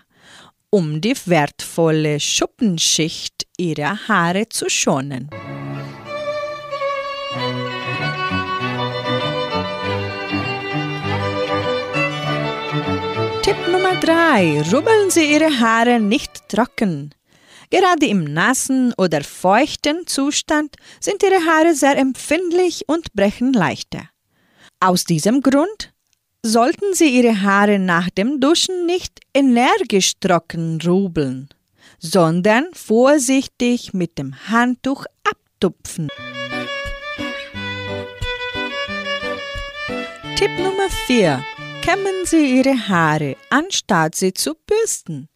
um 0.70 1.02
die 1.02 1.16
wertvolle 1.26 2.20
Schuppenschicht 2.20 3.48
Ihrer 3.58 4.08
Haare 4.08 4.48
zu 4.48 4.70
schonen. 4.70 5.28
3. 14.02 14.62
Rubbeln 14.72 15.10
Sie 15.10 15.34
Ihre 15.34 15.60
Haare 15.60 16.00
nicht 16.00 16.48
trocken. 16.48 17.14
Gerade 17.70 18.06
im 18.06 18.24
nassen 18.24 18.94
oder 18.98 19.24
feuchten 19.24 20.08
Zustand 20.08 20.76
sind 21.02 21.22
Ihre 21.22 21.46
Haare 21.46 21.76
sehr 21.76 21.98
empfindlich 21.98 22.88
und 22.88 23.14
brechen 23.14 23.52
leichter. 23.52 24.10
Aus 24.80 25.04
diesem 25.04 25.42
Grund 25.42 25.94
sollten 26.44 26.94
Sie 26.94 27.10
Ihre 27.10 27.42
Haare 27.42 27.78
nach 27.78 28.10
dem 28.10 28.40
Duschen 28.40 28.86
nicht 28.86 29.20
energisch 29.34 30.14
trocken 30.22 30.80
rubbeln, 30.82 31.50
sondern 32.00 32.68
vorsichtig 32.74 33.94
mit 33.94 34.18
dem 34.18 34.34
Handtuch 34.50 35.06
abtupfen. 35.24 36.08
Tipp 40.38 40.52
Nummer 40.58 40.90
4. 41.06 41.44
Kämmen 41.82 42.26
Sie 42.26 42.58
Ihre 42.58 42.88
Haare, 42.88 43.36
anstatt 43.50 44.16
sie 44.16 44.34
zu 44.34 44.54
bürsten. 44.56 45.30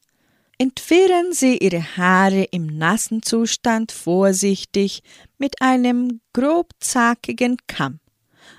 Entfernen 0.58 1.34
Sie 1.34 1.58
Ihre 1.58 1.82
Haare 1.98 2.44
im 2.52 2.78
nassen 2.78 3.24
Zustand 3.24 3.92
vorsichtig 3.92 5.02
mit 5.38 5.62
einem 5.62 6.22
grobzackigen 6.34 7.58
Kamm, 7.68 8.00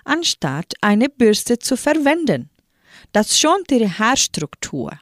anstatt 0.05 0.73
eine 0.81 1.09
Bürste 1.09 1.59
zu 1.59 1.77
verwenden. 1.77 2.51
Das 3.13 3.39
schont 3.39 3.71
Ihre 3.71 3.99
Haarstruktur. 3.99 4.99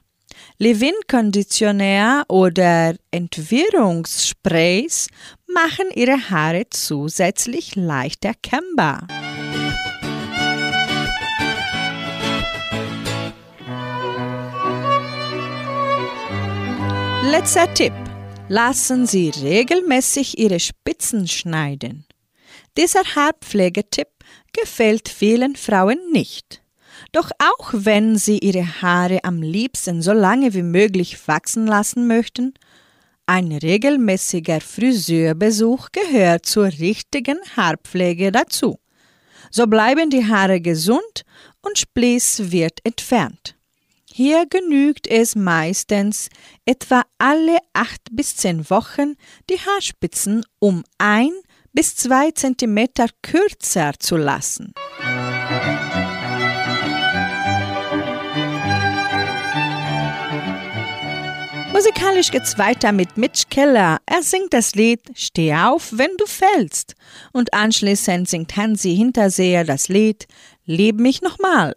Leave-In-Konditionär 0.59 2.25
oder 2.29 2.95
Entwirrungssprays 3.11 5.09
machen 5.47 5.87
Ihre 5.95 6.31
Haare 6.31 6.67
zusätzlich 6.71 7.75
leicht 7.75 8.25
erkennbar. 8.25 9.07
Letzter 17.25 17.73
Tipp. 17.73 17.93
Lassen 18.49 19.07
Sie 19.07 19.31
regelmäßig 19.31 20.41
Ihre 20.41 20.59
Spitzen 20.59 21.29
schneiden. 21.29 22.05
Dieser 22.77 23.05
Haarpflegetipp 23.15 24.09
gefällt 24.53 25.09
vielen 25.09 25.55
Frauen 25.55 26.01
nicht. 26.13 26.65
Doch 27.13 27.31
auch 27.39 27.71
wenn 27.75 28.19
Sie 28.19 28.39
Ihre 28.39 28.83
Haare 28.83 29.23
am 29.23 29.41
liebsten 29.41 30.03
so 30.03 30.13
lange 30.13 30.53
wie 30.53 30.65
möglich 30.65 31.29
wachsen 31.29 31.69
lassen 31.69 32.09
möchten, 32.09 32.55
ein 33.25 33.53
regelmäßiger 33.53 34.61
Friseurbesuch 34.61 35.91
gehört 35.93 36.45
zur 36.45 36.67
richtigen 36.67 37.39
Haarpflege 37.57 38.33
dazu. 38.33 38.81
So 39.53 39.69
bleiben 39.69 40.11
die 40.11 40.27
Haare 40.27 40.61
gesund 40.61 41.23
und 41.61 41.79
Spliss 41.79 42.51
wird 42.51 42.81
entfernt. 42.83 43.55
Hier 44.15 44.45
genügt 44.45 45.07
es 45.07 45.35
meistens, 45.35 46.29
etwa 46.67 47.03
alle 47.17 47.57
acht 47.73 48.03
bis 48.11 48.37
zehn 48.37 48.69
Wochen 48.69 49.15
die 49.49 49.59
Haarspitzen 49.59 50.45
um 50.59 50.85
ein 50.99 51.31
bis 51.73 51.97
zwei 51.97 52.31
Zentimeter 52.33 53.07
kürzer 53.23 53.93
zu 53.99 54.19
lassen. 54.19 54.75
Musikalisch 61.73 62.31
geht's 62.31 62.59
weiter 62.59 62.93
mit 62.93 63.17
Mitch 63.17 63.45
Keller. 63.49 63.97
Er 64.05 64.23
singt 64.23 64.53
das 64.53 64.75
Lied 64.75 65.01
Steh 65.15 65.55
auf, 65.55 65.89
wenn 65.97 66.15
du 66.19 66.27
fällst. 66.27 66.97
Und 67.33 67.55
anschließend 67.55 68.29
singt 68.29 68.55
Hansi 68.59 68.95
Hinterseher 68.95 69.65
das 69.65 69.89
Lied 69.89 70.27
Lieb 70.67 71.01
mich 71.01 71.23
nochmal. 71.23 71.73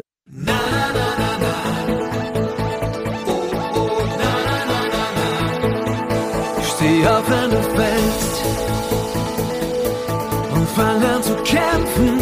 Steh 6.86 7.08
auf, 7.08 7.28
wenn 7.28 7.50
du 7.50 7.62
fällst 7.76 8.44
und 10.54 10.70
fang 10.70 11.04
an 11.04 11.24
zu 11.24 11.36
kämpfen. 11.38 12.20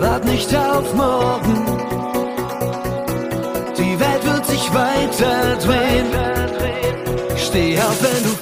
Wart 0.00 0.24
nicht 0.24 0.52
auf 0.56 0.92
morgen. 0.92 1.54
Die 3.78 4.00
Welt 4.00 4.24
wird 4.24 4.46
sich 4.46 4.74
weiter 4.74 5.56
drehen. 5.64 6.06
Steh 7.36 7.78
auf, 7.78 8.02
wenn 8.02 8.24
du 8.24 8.37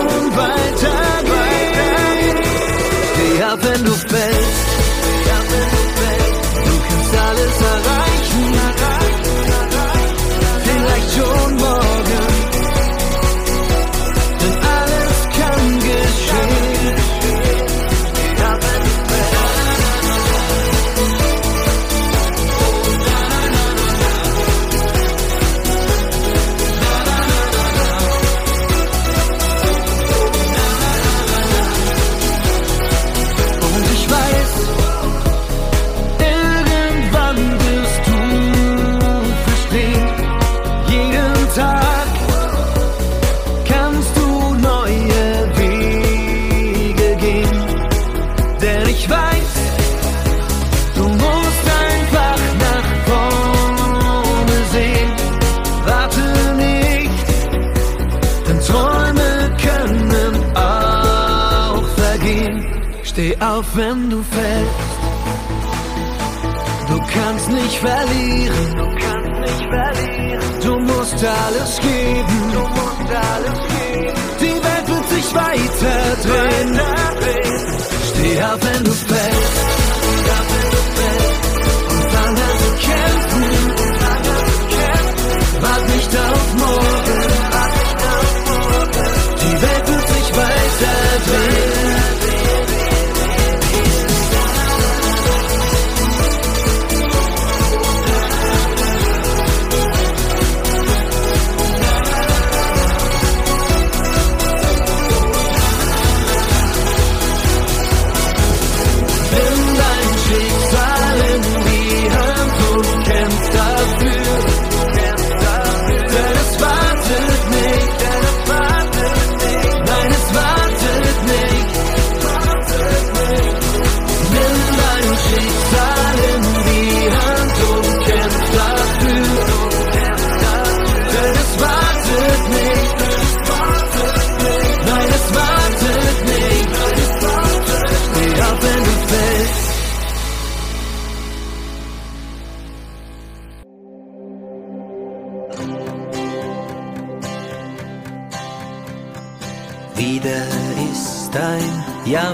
Schon 0.00 0.36
weitergehen. 0.36 1.90
Steh 3.12 3.44
auf, 3.44 3.58
wenn 3.62 3.84
du 3.84 3.92
fällst. 3.92 4.79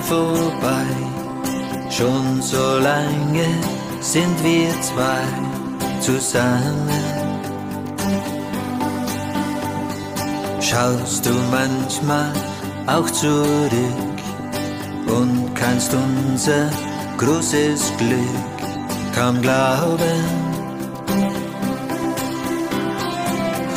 Vorbei, 0.08 0.86
schon 1.90 2.40
so 2.40 2.78
lange 2.78 3.48
sind 4.00 4.36
wir 4.44 4.70
zwei 4.80 5.24
zusammen. 6.00 6.90
Schaust 10.60 11.26
du 11.26 11.32
manchmal 11.50 12.32
auch 12.86 13.08
zurück 13.10 14.18
und 15.06 15.54
kannst 15.54 15.94
unser 15.94 16.70
großes 17.18 17.92
Glück 17.98 18.56
kaum 19.14 19.40
glauben. 19.42 20.20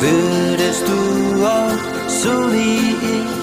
Würdest 0.00 0.84
du 0.88 1.44
auch 1.44 2.08
so 2.08 2.52
wie 2.52 2.94
ich 3.16 3.40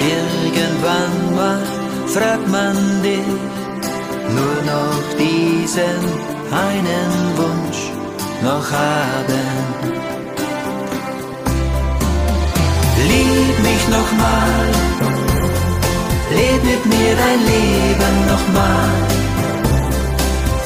Irgendwann 0.00 1.36
mal 1.36 1.69
fragt 2.14 2.48
man 2.48 2.76
dich 3.02 3.26
nur 4.36 4.58
noch 4.72 5.02
diesen 5.18 6.00
einen 6.50 7.12
Wunsch 7.38 7.80
noch 8.42 8.70
haben. 8.70 9.48
Lieb 13.10 13.56
mich 13.68 13.84
noch 13.96 14.10
mal, 14.24 14.66
leb 16.36 16.60
mit 16.64 16.82
mir 16.86 17.12
dein 17.22 17.40
Leben 17.52 18.16
noch 18.30 18.46
mal. 18.58 18.92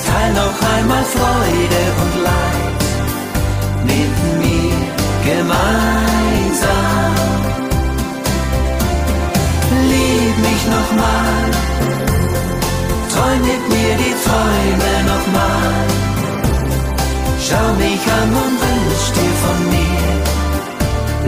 Teil 0.06 0.30
noch 0.32 0.58
einmal 0.76 1.04
Freude 1.14 1.82
und 2.02 2.14
Leid 2.22 2.80
mit 3.90 4.14
mir 4.40 4.76
gemeinsam. 5.28 7.33
Lieb 10.34 10.50
mich 10.50 10.66
noch 10.66 10.92
mal, 10.96 11.50
träum 13.08 13.40
mit 13.40 13.68
mir 13.68 13.94
die 13.96 14.14
Träume 14.24 14.92
noch 15.06 15.26
mal. 15.32 15.86
Schau 17.40 17.72
mich 17.74 18.04
an 18.18 18.30
und 18.42 18.54
wünsch 18.62 19.06
dir 19.14 19.34
von 19.44 19.58
mir, 19.70 20.12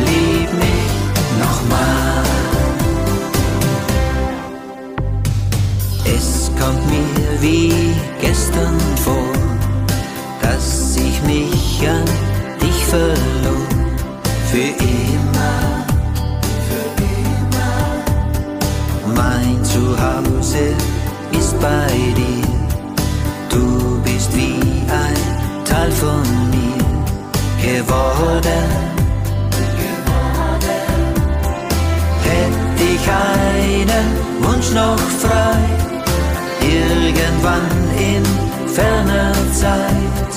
lieb 0.06 0.50
mich 0.54 0.92
noch 1.38 1.60
mal. 1.68 2.24
Es 6.04 6.50
kommt 6.58 6.84
mir 6.90 7.40
wie 7.40 7.94
gestern 8.20 8.80
vor, 9.04 9.32
dass 10.42 10.96
ich 10.96 11.22
mich 11.22 11.88
an 11.88 12.04
dich 12.60 12.84
verlor 12.86 13.66
für 14.50 14.82
immer. 14.82 15.05
Bei 21.60 21.94
dir. 22.16 22.46
Du 23.48 24.00
bist 24.02 24.34
wie 24.36 24.60
ein 24.90 25.64
Teil 25.64 25.90
von 25.92 26.22
mir 26.50 26.82
geworden. 27.62 28.68
Hätte 32.28 32.84
ich 32.94 33.04
einen 33.08 34.08
Wunsch 34.44 34.70
noch 34.72 34.98
frei, 35.22 35.58
irgendwann 36.60 37.70
in 37.98 38.24
ferner 38.68 39.32
Zeit, 39.52 40.32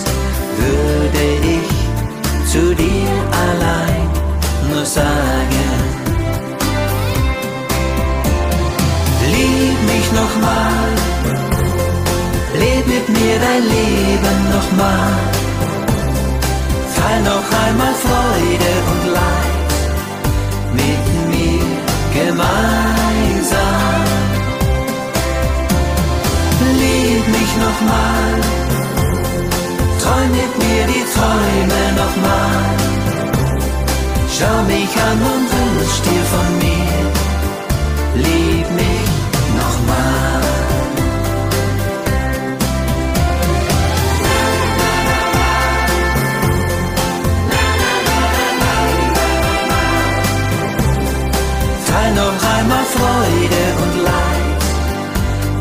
würde 0.57 1.25
ich 1.57 2.49
zu 2.51 2.73
dir 2.75 3.11
allein 3.45 4.09
nur 4.71 4.85
sagen. 4.85 5.69
Lieb 9.31 9.79
mich 9.85 10.11
noch 10.11 10.33
mit 12.99 13.09
mir 13.19 13.39
dein 13.39 13.63
Leben 13.63 14.39
noch 14.53 14.71
mal. 14.77 15.13
Teil 16.95 17.21
noch 17.31 17.47
einmal 17.65 17.95
Freude 18.05 18.71
und 18.91 19.03
Leid 19.17 19.71
mit 20.79 21.05
mir 21.31 21.69
gemeinsam. 22.19 24.07
Lieb 26.81 27.25
mich 27.37 27.51
noch 27.65 27.79
mal, 27.91 28.33
träum 30.01 30.29
mit 30.39 30.53
mir 30.61 30.83
die 30.93 31.05
Träume 31.15 31.81
noch 32.01 32.15
mal. 32.27 32.69
Schau 34.35 34.57
mich 34.73 34.93
an 35.09 35.19
und 35.31 35.45
wünsch 35.53 35.97
dir 36.07 36.23
von 36.33 36.49
mir, 36.63 37.01
lieb 38.23 38.67
mich 38.71 39.08
Noch 52.15 52.43
einmal 52.57 52.85
Freude 52.95 53.63
und 53.83 53.93
Leid 54.03 54.63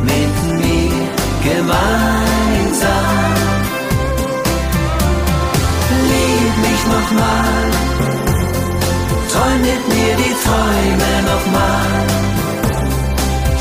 mit 0.02 0.34
mir 0.60 1.08
gemeinsam. 1.44 3.34
Lieb 6.10 6.54
mich 6.66 6.82
noch 6.94 7.10
mal, 7.20 7.64
träum 9.30 9.60
mit 9.60 9.82
mir 9.92 10.14
die 10.22 10.36
Träume 10.44 11.12
noch 11.30 11.46
mal. 11.52 11.92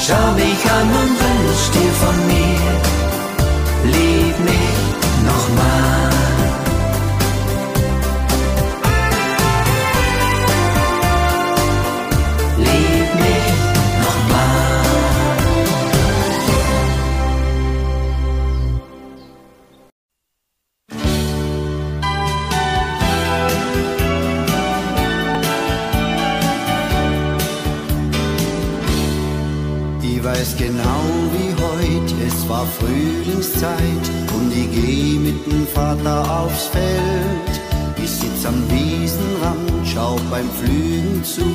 Schau 0.03 0.27
mich 0.33 0.61
an 0.77 0.87
und 1.01 1.13
wünsch 1.21 1.65
dir 1.75 1.93
von 2.01 2.17
mir, 2.31 2.71
lieb 3.83 4.35
mich 4.49 4.77
noch 5.27 5.47
weiß 30.27 30.57
genau 30.57 31.03
wie 31.33 31.53
heute, 31.63 32.13
es 32.27 32.49
war 32.49 32.65
Frühlingszeit 32.79 34.05
und 34.35 34.51
ich 34.51 34.69
geh 34.75 35.17
mit 35.27 35.39
dem 35.45 35.65
Vater 35.67 36.19
aufs 36.41 36.65
Feld. 36.65 37.53
Ich 38.03 38.09
sitz 38.09 38.45
am 38.45 38.61
Wiesenrand, 38.69 39.71
schau 39.85 40.17
beim 40.29 40.49
Flügen 40.59 41.23
zu 41.23 41.47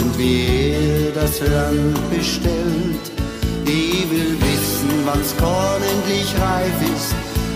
und 0.00 0.18
wie 0.18 0.74
er 0.74 1.12
das 1.22 1.40
Land 1.40 1.98
bestellt. 2.10 3.04
Ich 3.64 4.10
will 4.10 4.36
wissen, 4.46 4.90
wann's 5.06 5.34
Korn 5.38 5.82
endlich 5.94 6.30
reif 6.46 6.78
ist, 6.94 7.14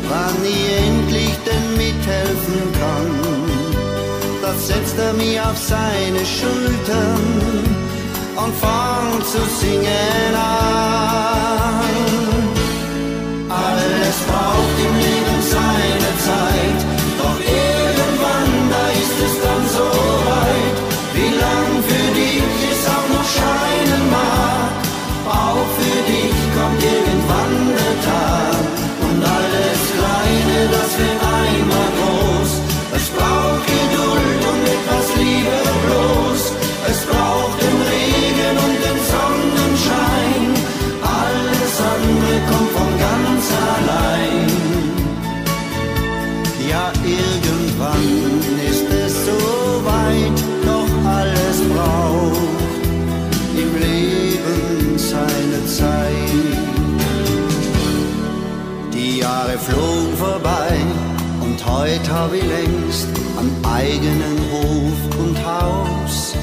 wann 0.09 0.41
ich 0.43 0.67
endlich 0.89 1.35
denn 1.47 1.67
mithelfen 1.77 2.61
kann. 2.81 3.13
Das 4.41 4.69
setzt 4.69 4.99
er 4.99 5.13
mir 5.13 5.43
auf 5.51 5.59
seine 5.59 6.25
Schultern 6.25 7.86
und 8.37 8.55
fang 8.55 9.23
zu 9.25 9.41
singen 9.61 10.35
an. 10.35 11.56
Hab 62.27 62.35
ich 62.35 62.43
längst 62.43 63.07
einen 63.39 63.57
eigenen 63.65 64.39
Hof 64.51 64.99
und 65.23 65.37
Haus. 65.47 66.35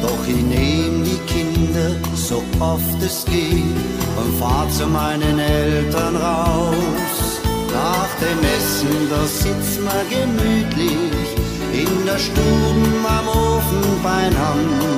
Doch 0.00 0.22
ich 0.28 0.42
nehm 0.54 1.02
die 1.04 1.20
Kinder 1.32 1.90
so 2.14 2.44
oft 2.60 3.02
es 3.02 3.24
geht 3.24 3.80
und 4.20 4.38
fahr 4.38 4.68
zu 4.70 4.86
meinen 4.86 5.38
Eltern 5.38 6.14
raus. 6.14 7.16
Nach 7.72 8.12
dem 8.24 8.38
Essen, 8.56 8.94
da 9.10 9.22
sitzt 9.26 9.80
man 9.82 10.02
gemütlich 10.16 11.28
in 11.72 12.06
der 12.06 12.20
Stube 12.20 13.08
am 13.18 13.28
Ofen 13.28 13.84
beieinander. 14.04 14.96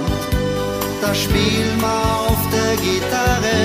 Da 1.00 1.14
spiel 1.14 1.68
man 1.80 2.04
auf 2.28 2.42
der 2.52 2.72
Gitarre 2.86 3.60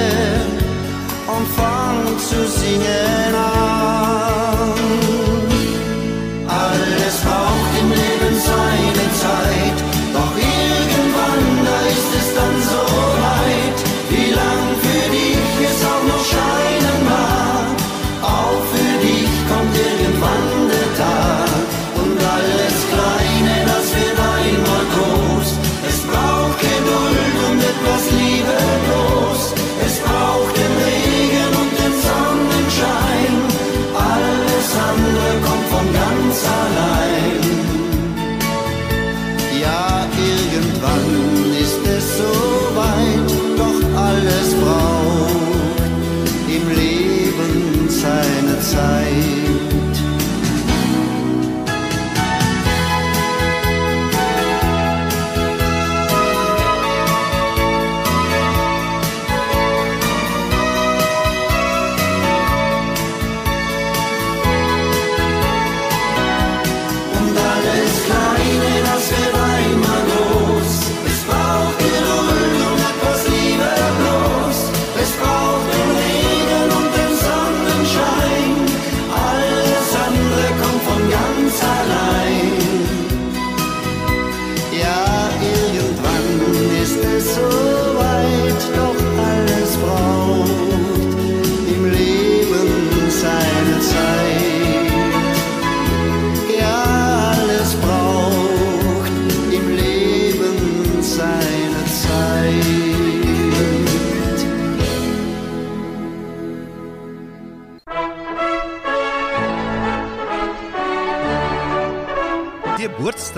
und 1.27 1.47
fang 1.57 2.17
zu 2.29 2.47
singen 2.47 3.12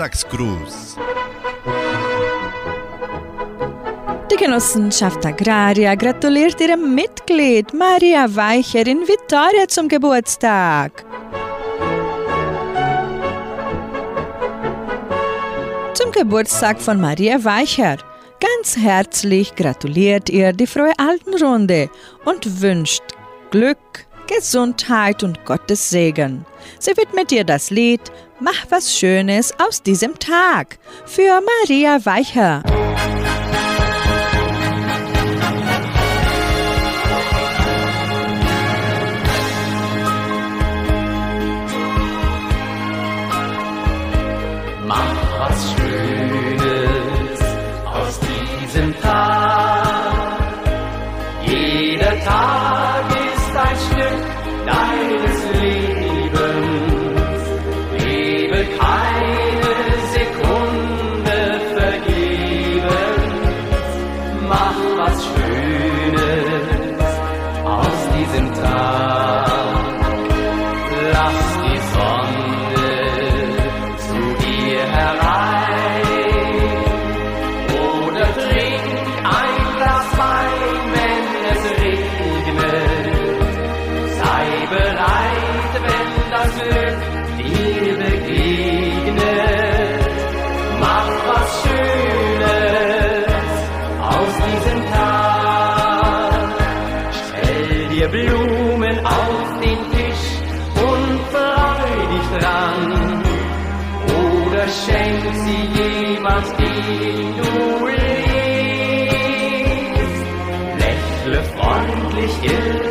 Geburtstagsgruß. 0.06 0.96
Die 4.30 4.36
Genossenschaft 4.36 5.24
Agraria 5.24 5.94
gratuliert 5.94 6.60
ihrem 6.60 6.94
Mitglied 6.94 7.72
Maria 7.72 8.26
Weicher 8.34 8.86
in 8.86 9.00
Vitoria 9.00 9.66
zum 9.68 9.88
Geburtstag. 9.88 11.04
Zum 15.94 16.12
Geburtstag 16.12 16.80
von 16.80 17.00
Maria 17.00 17.42
Weicher. 17.42 17.96
Ganz 18.38 18.76
herzlich 18.76 19.54
gratuliert 19.54 20.28
ihr 20.28 20.52
die 20.52 20.66
Frohe 20.66 20.92
Altenrunde 20.98 21.88
und 22.24 22.60
wünscht 22.60 23.02
Glück, 23.50 23.78
Gesundheit 24.26 25.22
und 25.22 25.44
Gottes 25.44 25.88
Segen. 25.88 26.44
Sie 26.78 26.96
widmet 26.96 27.32
ihr 27.32 27.44
das 27.44 27.70
Lied 27.70 28.02
Mach 28.38 28.66
was 28.70 28.94
Schönes 28.94 29.54
aus 29.58 29.82
diesem 29.82 30.18
Tag 30.18 30.78
für 31.06 31.40
Maria 31.62 32.04
Weicher. 32.04 32.62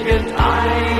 irgendein 0.03 0.94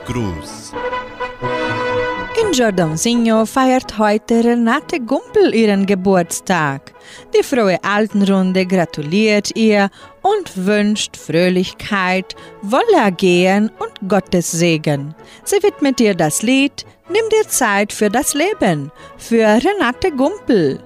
Geburtstagsgruß. 0.00 0.72
In 2.42 2.50
Giordanosinho 2.52 3.46
feiert 3.46 3.98
heute 3.98 4.42
Renate 4.42 5.00
Gumpel 5.00 5.54
ihren 5.54 5.86
Geburtstag. 5.86 6.92
Die 7.36 7.42
frohe 7.42 7.78
Altenrunde 7.82 8.66
gratuliert 8.66 9.56
ihr 9.56 9.90
und 10.22 10.66
wünscht 10.66 11.16
Fröhlichkeit, 11.16 12.34
Wohlergehen 12.62 13.70
und 13.78 14.08
Gottes 14.08 14.50
Segen. 14.50 15.14
Sie 15.44 15.62
widmet 15.62 16.00
ihr 16.00 16.14
das 16.14 16.42
Lied 16.42 16.84
Nimm 17.10 17.28
dir 17.28 17.46
Zeit 17.46 17.92
für 17.92 18.08
das 18.08 18.32
Leben 18.32 18.90
für 19.18 19.44
Renate 19.44 20.10
Gumpel. 20.10 20.80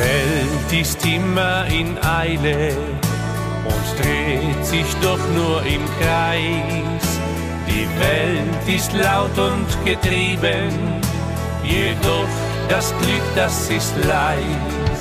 Welt 0.00 0.80
ist 0.80 1.04
immer 1.04 1.66
in 1.66 1.98
Eile 2.02 2.72
und 3.64 3.86
dreht 4.00 4.64
sich 4.64 4.86
doch 5.02 5.22
nur 5.34 5.62
im 5.62 5.84
Kreis. 6.00 7.06
Die 7.68 7.86
Welt 8.00 8.78
ist 8.78 8.92
laut 8.94 9.36
und 9.38 9.68
getrieben, 9.84 10.72
jedoch 11.62 12.32
das 12.68 12.94
Glück, 13.00 13.26
das 13.34 13.68
ist 13.68 13.94
leis. 14.06 15.00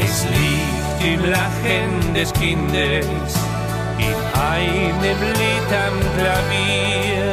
Es 0.00 0.24
liegt 0.24 1.14
im 1.14 1.30
Lachen 1.30 2.14
des 2.14 2.32
Kindes, 2.32 3.34
in 3.98 4.18
einem 4.40 5.20
Lied 5.40 5.70
am 5.86 5.96
Klavier. 6.16 7.32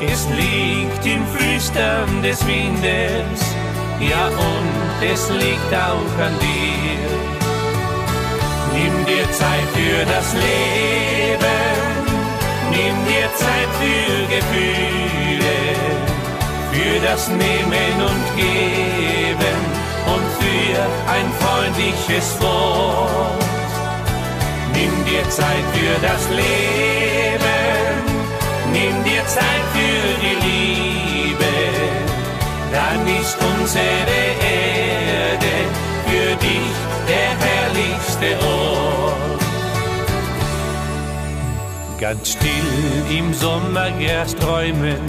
Es 0.00 0.28
liegt 0.28 1.04
im 1.04 1.26
Flüstern 1.26 2.22
des 2.22 2.46
Windes, 2.46 3.40
ja 4.00 4.28
und 4.28 5.02
es 5.02 5.28
liegt 5.30 5.72
auch 5.72 6.14
an 6.22 6.34
dir. 6.40 7.08
Nimm 8.74 9.06
dir 9.06 9.30
Zeit 9.32 9.68
für 9.74 10.04
das 10.06 10.32
Leben, 10.34 11.46
nimm 12.70 12.96
dir 13.06 13.28
Zeit 13.34 13.70
für 13.80 14.26
Gefühle, 14.34 15.58
für 16.72 17.00
das 17.06 17.28
Nehmen 17.28 17.94
und 18.10 18.24
Geben 18.36 19.58
und 20.14 20.26
für 20.40 20.80
ein 21.10 21.28
freundliches 21.40 22.40
Wort. 22.40 23.44
Nimm 24.74 25.04
dir 25.04 25.28
Zeit 25.28 25.64
für 25.74 26.06
das 26.06 26.28
Leben, 26.30 27.38
nimm 28.72 29.04
dir 29.04 29.26
Zeit 29.26 29.64
für 29.74 30.06
die 30.22 30.36
Liebe, 30.46 30.87
dann 32.72 33.06
ist 33.20 33.36
unsere 33.40 33.84
Erde 34.40 35.54
für 36.06 36.36
dich 36.36 36.74
der 37.08 37.30
herrlichste 37.46 38.44
Ort. 38.46 39.42
Ganz 42.00 42.32
still 42.32 43.18
im 43.18 43.34
Sommergras 43.34 44.34
träumen, 44.36 45.00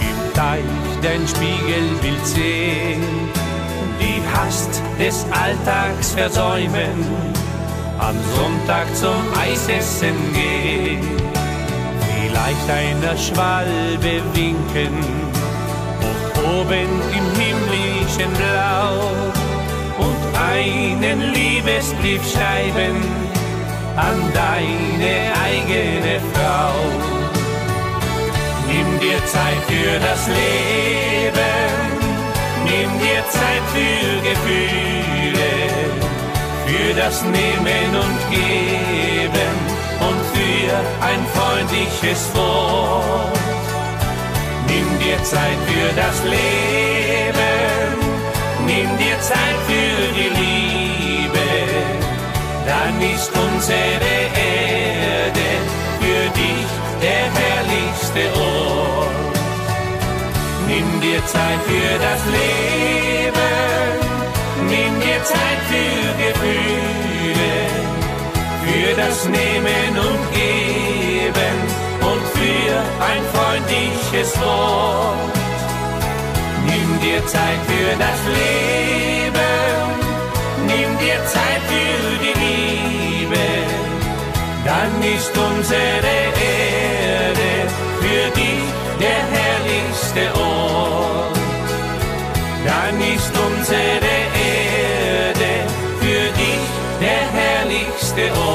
im 0.00 0.34
Teich 0.34 0.62
dein 1.02 1.26
Spiegelbild 1.28 2.26
sehen, 2.26 3.02
die 4.00 4.22
Hast 4.34 4.80
des 4.98 5.26
Alltags 5.30 6.12
versäumen, 6.12 7.04
am 7.98 8.16
Sonntag 8.34 8.86
zum 8.96 9.22
Eisessen 9.38 10.16
gehen, 10.32 11.00
vielleicht 12.08 12.70
einer 12.70 13.16
Schwalbe 13.16 14.22
winken, 14.32 15.21
oben 16.60 16.90
im 17.18 17.26
himmlischen 17.40 18.32
Blau 18.38 18.92
und 20.04 20.20
einen 20.38 21.32
Liebesbrief 21.32 22.22
schreiben 22.32 22.96
an 23.96 24.16
deine 24.34 25.14
eigene 25.48 26.20
Frau. 26.32 26.74
Nimm 28.66 29.00
dir 29.00 29.20
Zeit 29.26 29.60
für 29.68 29.94
das 30.08 30.26
Leben, 30.28 31.72
nimm 32.64 32.90
dir 33.04 33.22
Zeit 33.38 33.64
für 33.74 34.08
Gefühle, 34.28 35.52
für 36.66 36.94
das 36.94 37.22
Nehmen 37.22 37.90
und 38.04 38.18
Geben 38.30 39.54
und 40.08 40.20
für 40.34 40.74
ein 41.04 41.20
freundliches 41.34 42.34
Wort. 42.34 43.51
Nimm 44.72 44.98
dir 45.00 45.22
Zeit 45.22 45.58
für 45.68 45.88
das 46.02 46.16
Leben, 46.24 47.98
nimm 48.64 48.88
dir 48.96 49.20
Zeit 49.20 49.58
für 49.68 49.98
die 50.18 50.30
Liebe, 50.40 51.48
dann 52.66 52.94
ist 53.14 53.30
unsere 53.36 54.18
Erde 54.56 55.48
für 56.00 56.24
dich 56.40 56.70
der 57.04 57.24
herrlichste 57.38 58.24
Ort. 58.40 59.36
Nimm 60.68 60.88
dir 61.02 61.20
Zeit 61.26 61.60
für 61.68 61.92
das 62.06 62.22
Leben, 62.38 63.52
nimm 64.72 64.92
dir 65.04 65.22
Zeit 65.32 65.60
für 65.70 66.02
Gefühle, 66.24 67.54
für 68.64 68.90
das 69.02 69.16
Nehmen 69.26 69.92
und 70.08 70.22
Geben 70.32 71.56
und 72.10 72.22
für 72.38 72.74
ein 73.10 73.22
manches 74.12 74.40
Wort. 74.40 75.32
Nimm 76.66 77.00
dir 77.00 77.26
Zeit 77.26 77.60
für 77.66 77.96
das 77.98 78.20
Leben, 78.38 79.38
nimm 80.66 80.98
dir 80.98 81.24
Zeit 81.26 81.62
für 81.68 82.18
die 82.22 82.34
Liebe, 82.44 83.44
dann 84.64 85.02
ist 85.02 85.36
unsere 85.36 86.16
Erde 86.46 87.52
für 88.00 88.30
dich 88.38 88.64
der 89.00 89.22
herrlichste 89.34 90.40
Ort. 90.40 91.38
Dann 92.64 93.00
ist 93.14 93.32
unsere 93.36 94.16
Erde 94.54 95.52
für 96.00 96.24
dich 96.38 96.64
der 97.00 97.40
herrlichste 97.40 98.40
Ort. 98.40 98.51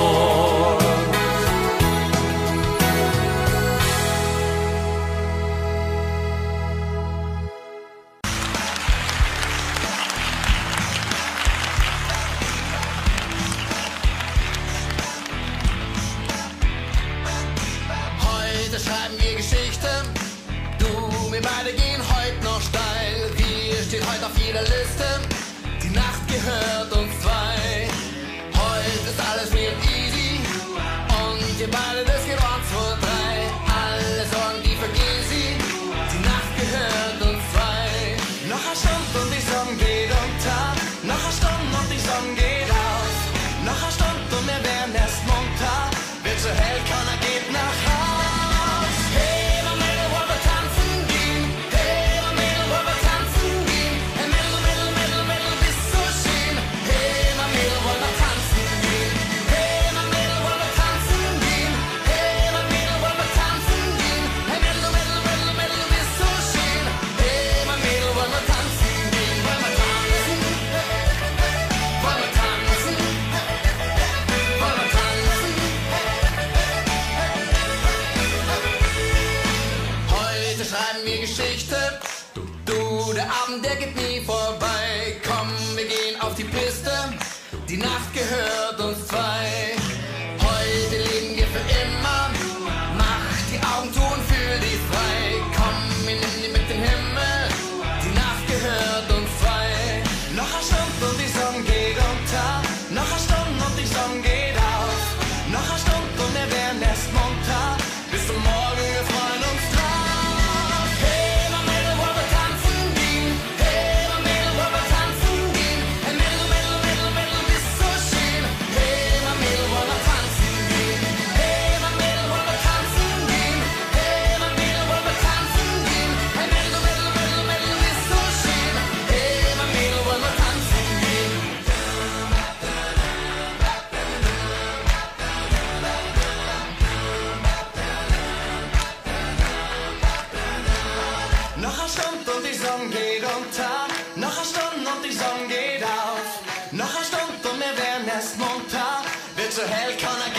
so 149.58 149.66
hell 149.66 149.92
can 149.98 150.22
I 150.22 150.37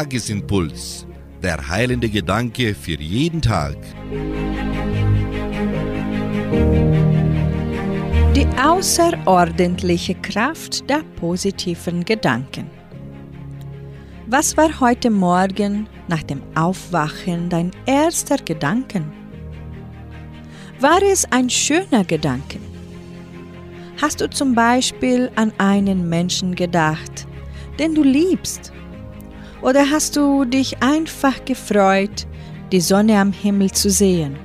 Tagesimpuls. 0.00 1.06
Der 1.42 1.68
heilende 1.68 2.08
Gedanke 2.08 2.74
für 2.74 2.98
jeden 2.98 3.42
Tag. 3.42 3.76
Die 8.34 8.46
außerordentliche 8.58 10.14
Kraft 10.14 10.88
der 10.88 11.02
positiven 11.16 12.02
Gedanken. 12.02 12.70
Was 14.26 14.56
war 14.56 14.80
heute 14.80 15.10
Morgen 15.10 15.86
nach 16.08 16.22
dem 16.22 16.40
Aufwachen 16.54 17.50
dein 17.50 17.70
erster 17.84 18.38
Gedanken? 18.38 19.12
War 20.80 21.02
es 21.02 21.30
ein 21.30 21.50
schöner 21.50 22.04
Gedanke? 22.04 22.58
Hast 24.00 24.22
du 24.22 24.30
zum 24.30 24.54
Beispiel 24.54 25.30
an 25.34 25.52
einen 25.58 26.08
Menschen 26.08 26.54
gedacht, 26.54 27.26
den 27.78 27.94
du 27.94 28.02
liebst 28.02 28.72
oder 29.62 29.90
hast 29.90 30.16
du 30.16 30.44
dich 30.44 30.82
einfach 30.82 31.44
gefreut, 31.44 32.26
die 32.72 32.80
Sonne 32.80 33.18
am 33.18 33.32
Himmel 33.32 33.70
zu 33.70 33.90
sehen? 33.90 34.36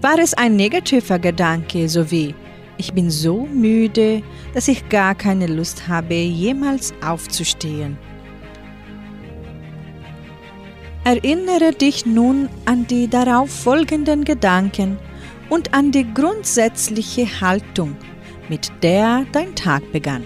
War 0.00 0.18
es 0.18 0.32
ein 0.34 0.56
negativer 0.56 1.18
Gedanke, 1.18 1.88
so 1.88 2.10
wie 2.10 2.34
ich 2.78 2.94
bin 2.94 3.10
so 3.10 3.46
müde, 3.46 4.22
dass 4.54 4.68
ich 4.68 4.88
gar 4.88 5.14
keine 5.14 5.46
Lust 5.46 5.88
habe, 5.88 6.14
jemals 6.14 6.94
aufzustehen? 7.04 7.98
Erinnere 11.04 11.72
dich 11.72 12.06
nun 12.06 12.48
an 12.66 12.86
die 12.86 13.08
darauf 13.08 13.50
folgenden 13.50 14.24
Gedanken 14.24 14.98
und 15.48 15.74
an 15.74 15.90
die 15.90 16.06
grundsätzliche 16.14 17.26
Haltung, 17.40 17.96
mit 18.48 18.70
der 18.82 19.26
dein 19.32 19.54
Tag 19.54 19.82
begann. 19.92 20.24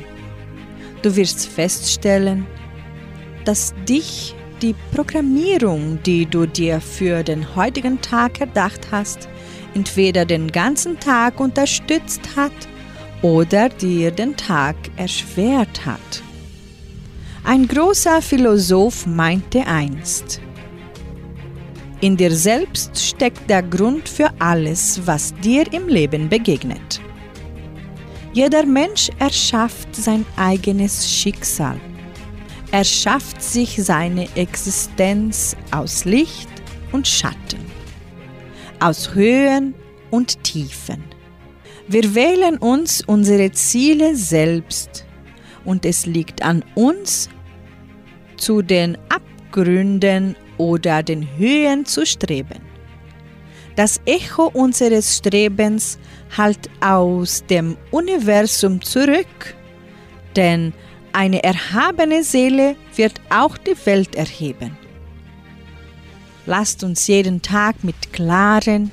Du 1.03 1.17
wirst 1.17 1.47
feststellen, 1.47 2.47
dass 3.45 3.75
dich 3.89 4.35
die 4.63 4.75
Programmierung, 4.95 5.99
die 6.05 6.27
du 6.27 6.47
dir 6.47 6.81
für 6.81 7.23
den 7.23 7.55
heutigen 7.55 8.01
Tag 8.01 8.41
erdacht 8.41 8.89
hast, 8.91 9.29
entweder 9.75 10.25
den 10.25 10.51
ganzen 10.51 10.99
Tag 10.99 11.41
unterstützt 11.41 12.23
hat 12.37 12.53
oder 13.23 13.69
dir 13.69 14.11
den 14.11 14.37
Tag 14.37 14.77
erschwert 14.97 15.85
hat. 15.85 16.23
Ein 17.45 17.69
großer 17.69 18.23
Philosoph 18.23 19.07
meinte 19.07 19.67
einst, 19.67 20.41
in 22.01 22.17
dir 22.17 22.35
selbst 22.35 22.99
steckt 23.03 23.49
der 23.49 23.63
Grund 23.63 24.09
für 24.09 24.31
alles, 24.39 25.01
was 25.05 25.35
dir 25.43 25.71
im 25.73 25.89
Leben 25.89 26.29
begegnet. 26.29 27.01
Jeder 28.33 28.67
Mensch 28.67 29.11
erschafft 29.19 29.95
sein 29.95 30.27
eigenes 30.37 31.11
Schicksal 31.11 31.81
er 32.75 32.83
schafft 32.83 33.41
sich 33.41 33.77
seine 33.85 34.27
Existenz 34.35 35.57
aus 35.71 36.05
Licht 36.05 36.49
und 36.91 37.07
Schatten, 37.07 37.61
aus 38.81 39.15
Höhen 39.15 39.77
und 40.11 40.43
Tiefen. 40.43 41.05
Wir 41.87 42.17
wählen 42.17 42.59
uns 42.59 43.01
unsere 43.07 43.53
Ziele 43.53 44.17
selbst 44.17 45.07
und 45.65 45.85
es 45.87 46.05
liegt 46.07 46.43
an 46.43 46.65
uns, 46.75 47.29
zu 48.37 48.61
den 48.61 48.99
Abgründen 49.09 50.35
oder 50.59 51.05
den 51.05 51.29
Höhen 51.39 51.85
zu 51.85 52.05
streben. 52.05 52.61
Das 53.77 54.01
Echo 54.05 54.51
unseres 54.53 55.19
Strebens 55.19 55.97
hallt 56.37 56.69
aus 56.81 57.45
dem 57.47 57.77
Universum 57.93 58.83
zurück, 58.83 59.55
denn 60.35 60.73
eine 61.15 61.43
erhabene 61.45 62.23
Seele 62.25 62.77
wird 62.97 63.21
auch 63.31 63.57
die 63.57 63.77
Welt 63.87 64.15
erheben. 64.15 64.77
Lasst 66.47 66.85
uns 66.85 67.07
jeden 67.07 67.41
Tag 67.41 67.85
mit 67.85 68.13
klaren, 68.13 68.91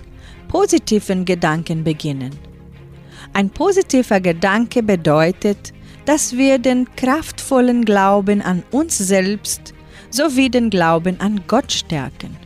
positiven 0.48 1.26
Gedanken 1.26 1.84
beginnen. 1.84 2.32
Ein 3.34 3.50
positiver 3.50 4.20
Gedanke 4.20 4.84
bedeutet, 4.84 5.74
dass 6.06 6.38
wir 6.38 6.60
den 6.60 6.88
kraftvollen 6.96 7.86
Glauben 7.86 8.42
an 8.42 8.64
uns 8.72 8.98
selbst 8.98 9.74
sowie 10.10 10.50
den 10.50 10.70
Glauben 10.70 11.20
an 11.20 11.42
Gott 11.48 11.72
stärken 11.72 12.38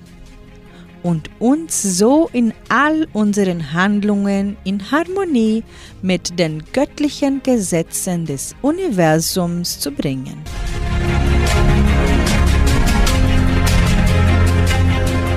und 1.06 1.30
uns 1.38 1.84
so 1.84 2.32
in 2.34 2.52
all 2.68 3.08
unseren 3.14 3.74
Handlungen 3.74 4.58
in 4.64 4.90
Harmonie 4.90 5.64
mit 6.02 6.40
den 6.40 6.64
göttlichen 6.74 7.44
Gesetzen 7.44 8.26
des 8.26 8.56
Universums 8.64 9.80
zu 9.80 9.92
bringen. 9.92 10.42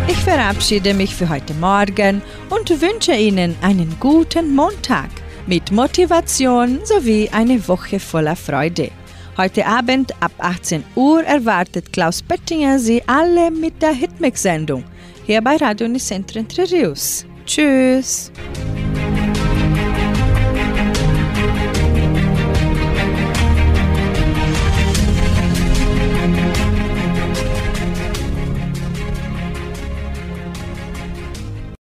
Ich 0.07 0.17
verabschiede 0.17 0.95
mich 0.95 1.15
für 1.15 1.29
heute 1.29 1.53
Morgen 1.53 2.23
und 2.49 2.71
wünsche 2.81 3.13
Ihnen 3.13 3.55
einen 3.61 3.95
guten 4.01 4.55
Montag 4.55 5.11
mit 5.47 5.71
Motivation 5.71 6.79
sowie 6.85 7.29
eine 7.31 7.69
Woche 7.69 8.01
voller 8.01 8.37
Freude. 8.37 8.91
Heute 9.37 9.67
Abend 9.67 10.15
ab 10.23 10.33
18 10.39 10.83
Uhr 10.95 11.23
erwartet 11.25 11.93
Klaus 11.93 12.23
Pöttinger 12.23 12.79
Sie 12.79 13.03
alle 13.07 13.51
mit 13.51 13.83
der 13.83 13.93
Hitmix-Sendung 13.93 14.83
hier 15.29 15.43
bei 15.43 15.57
Radio 15.57 15.87
Nicentro 15.87 16.39
Entre 16.39 16.63
Rios. 16.71 17.27
Tschüss! 17.45 18.33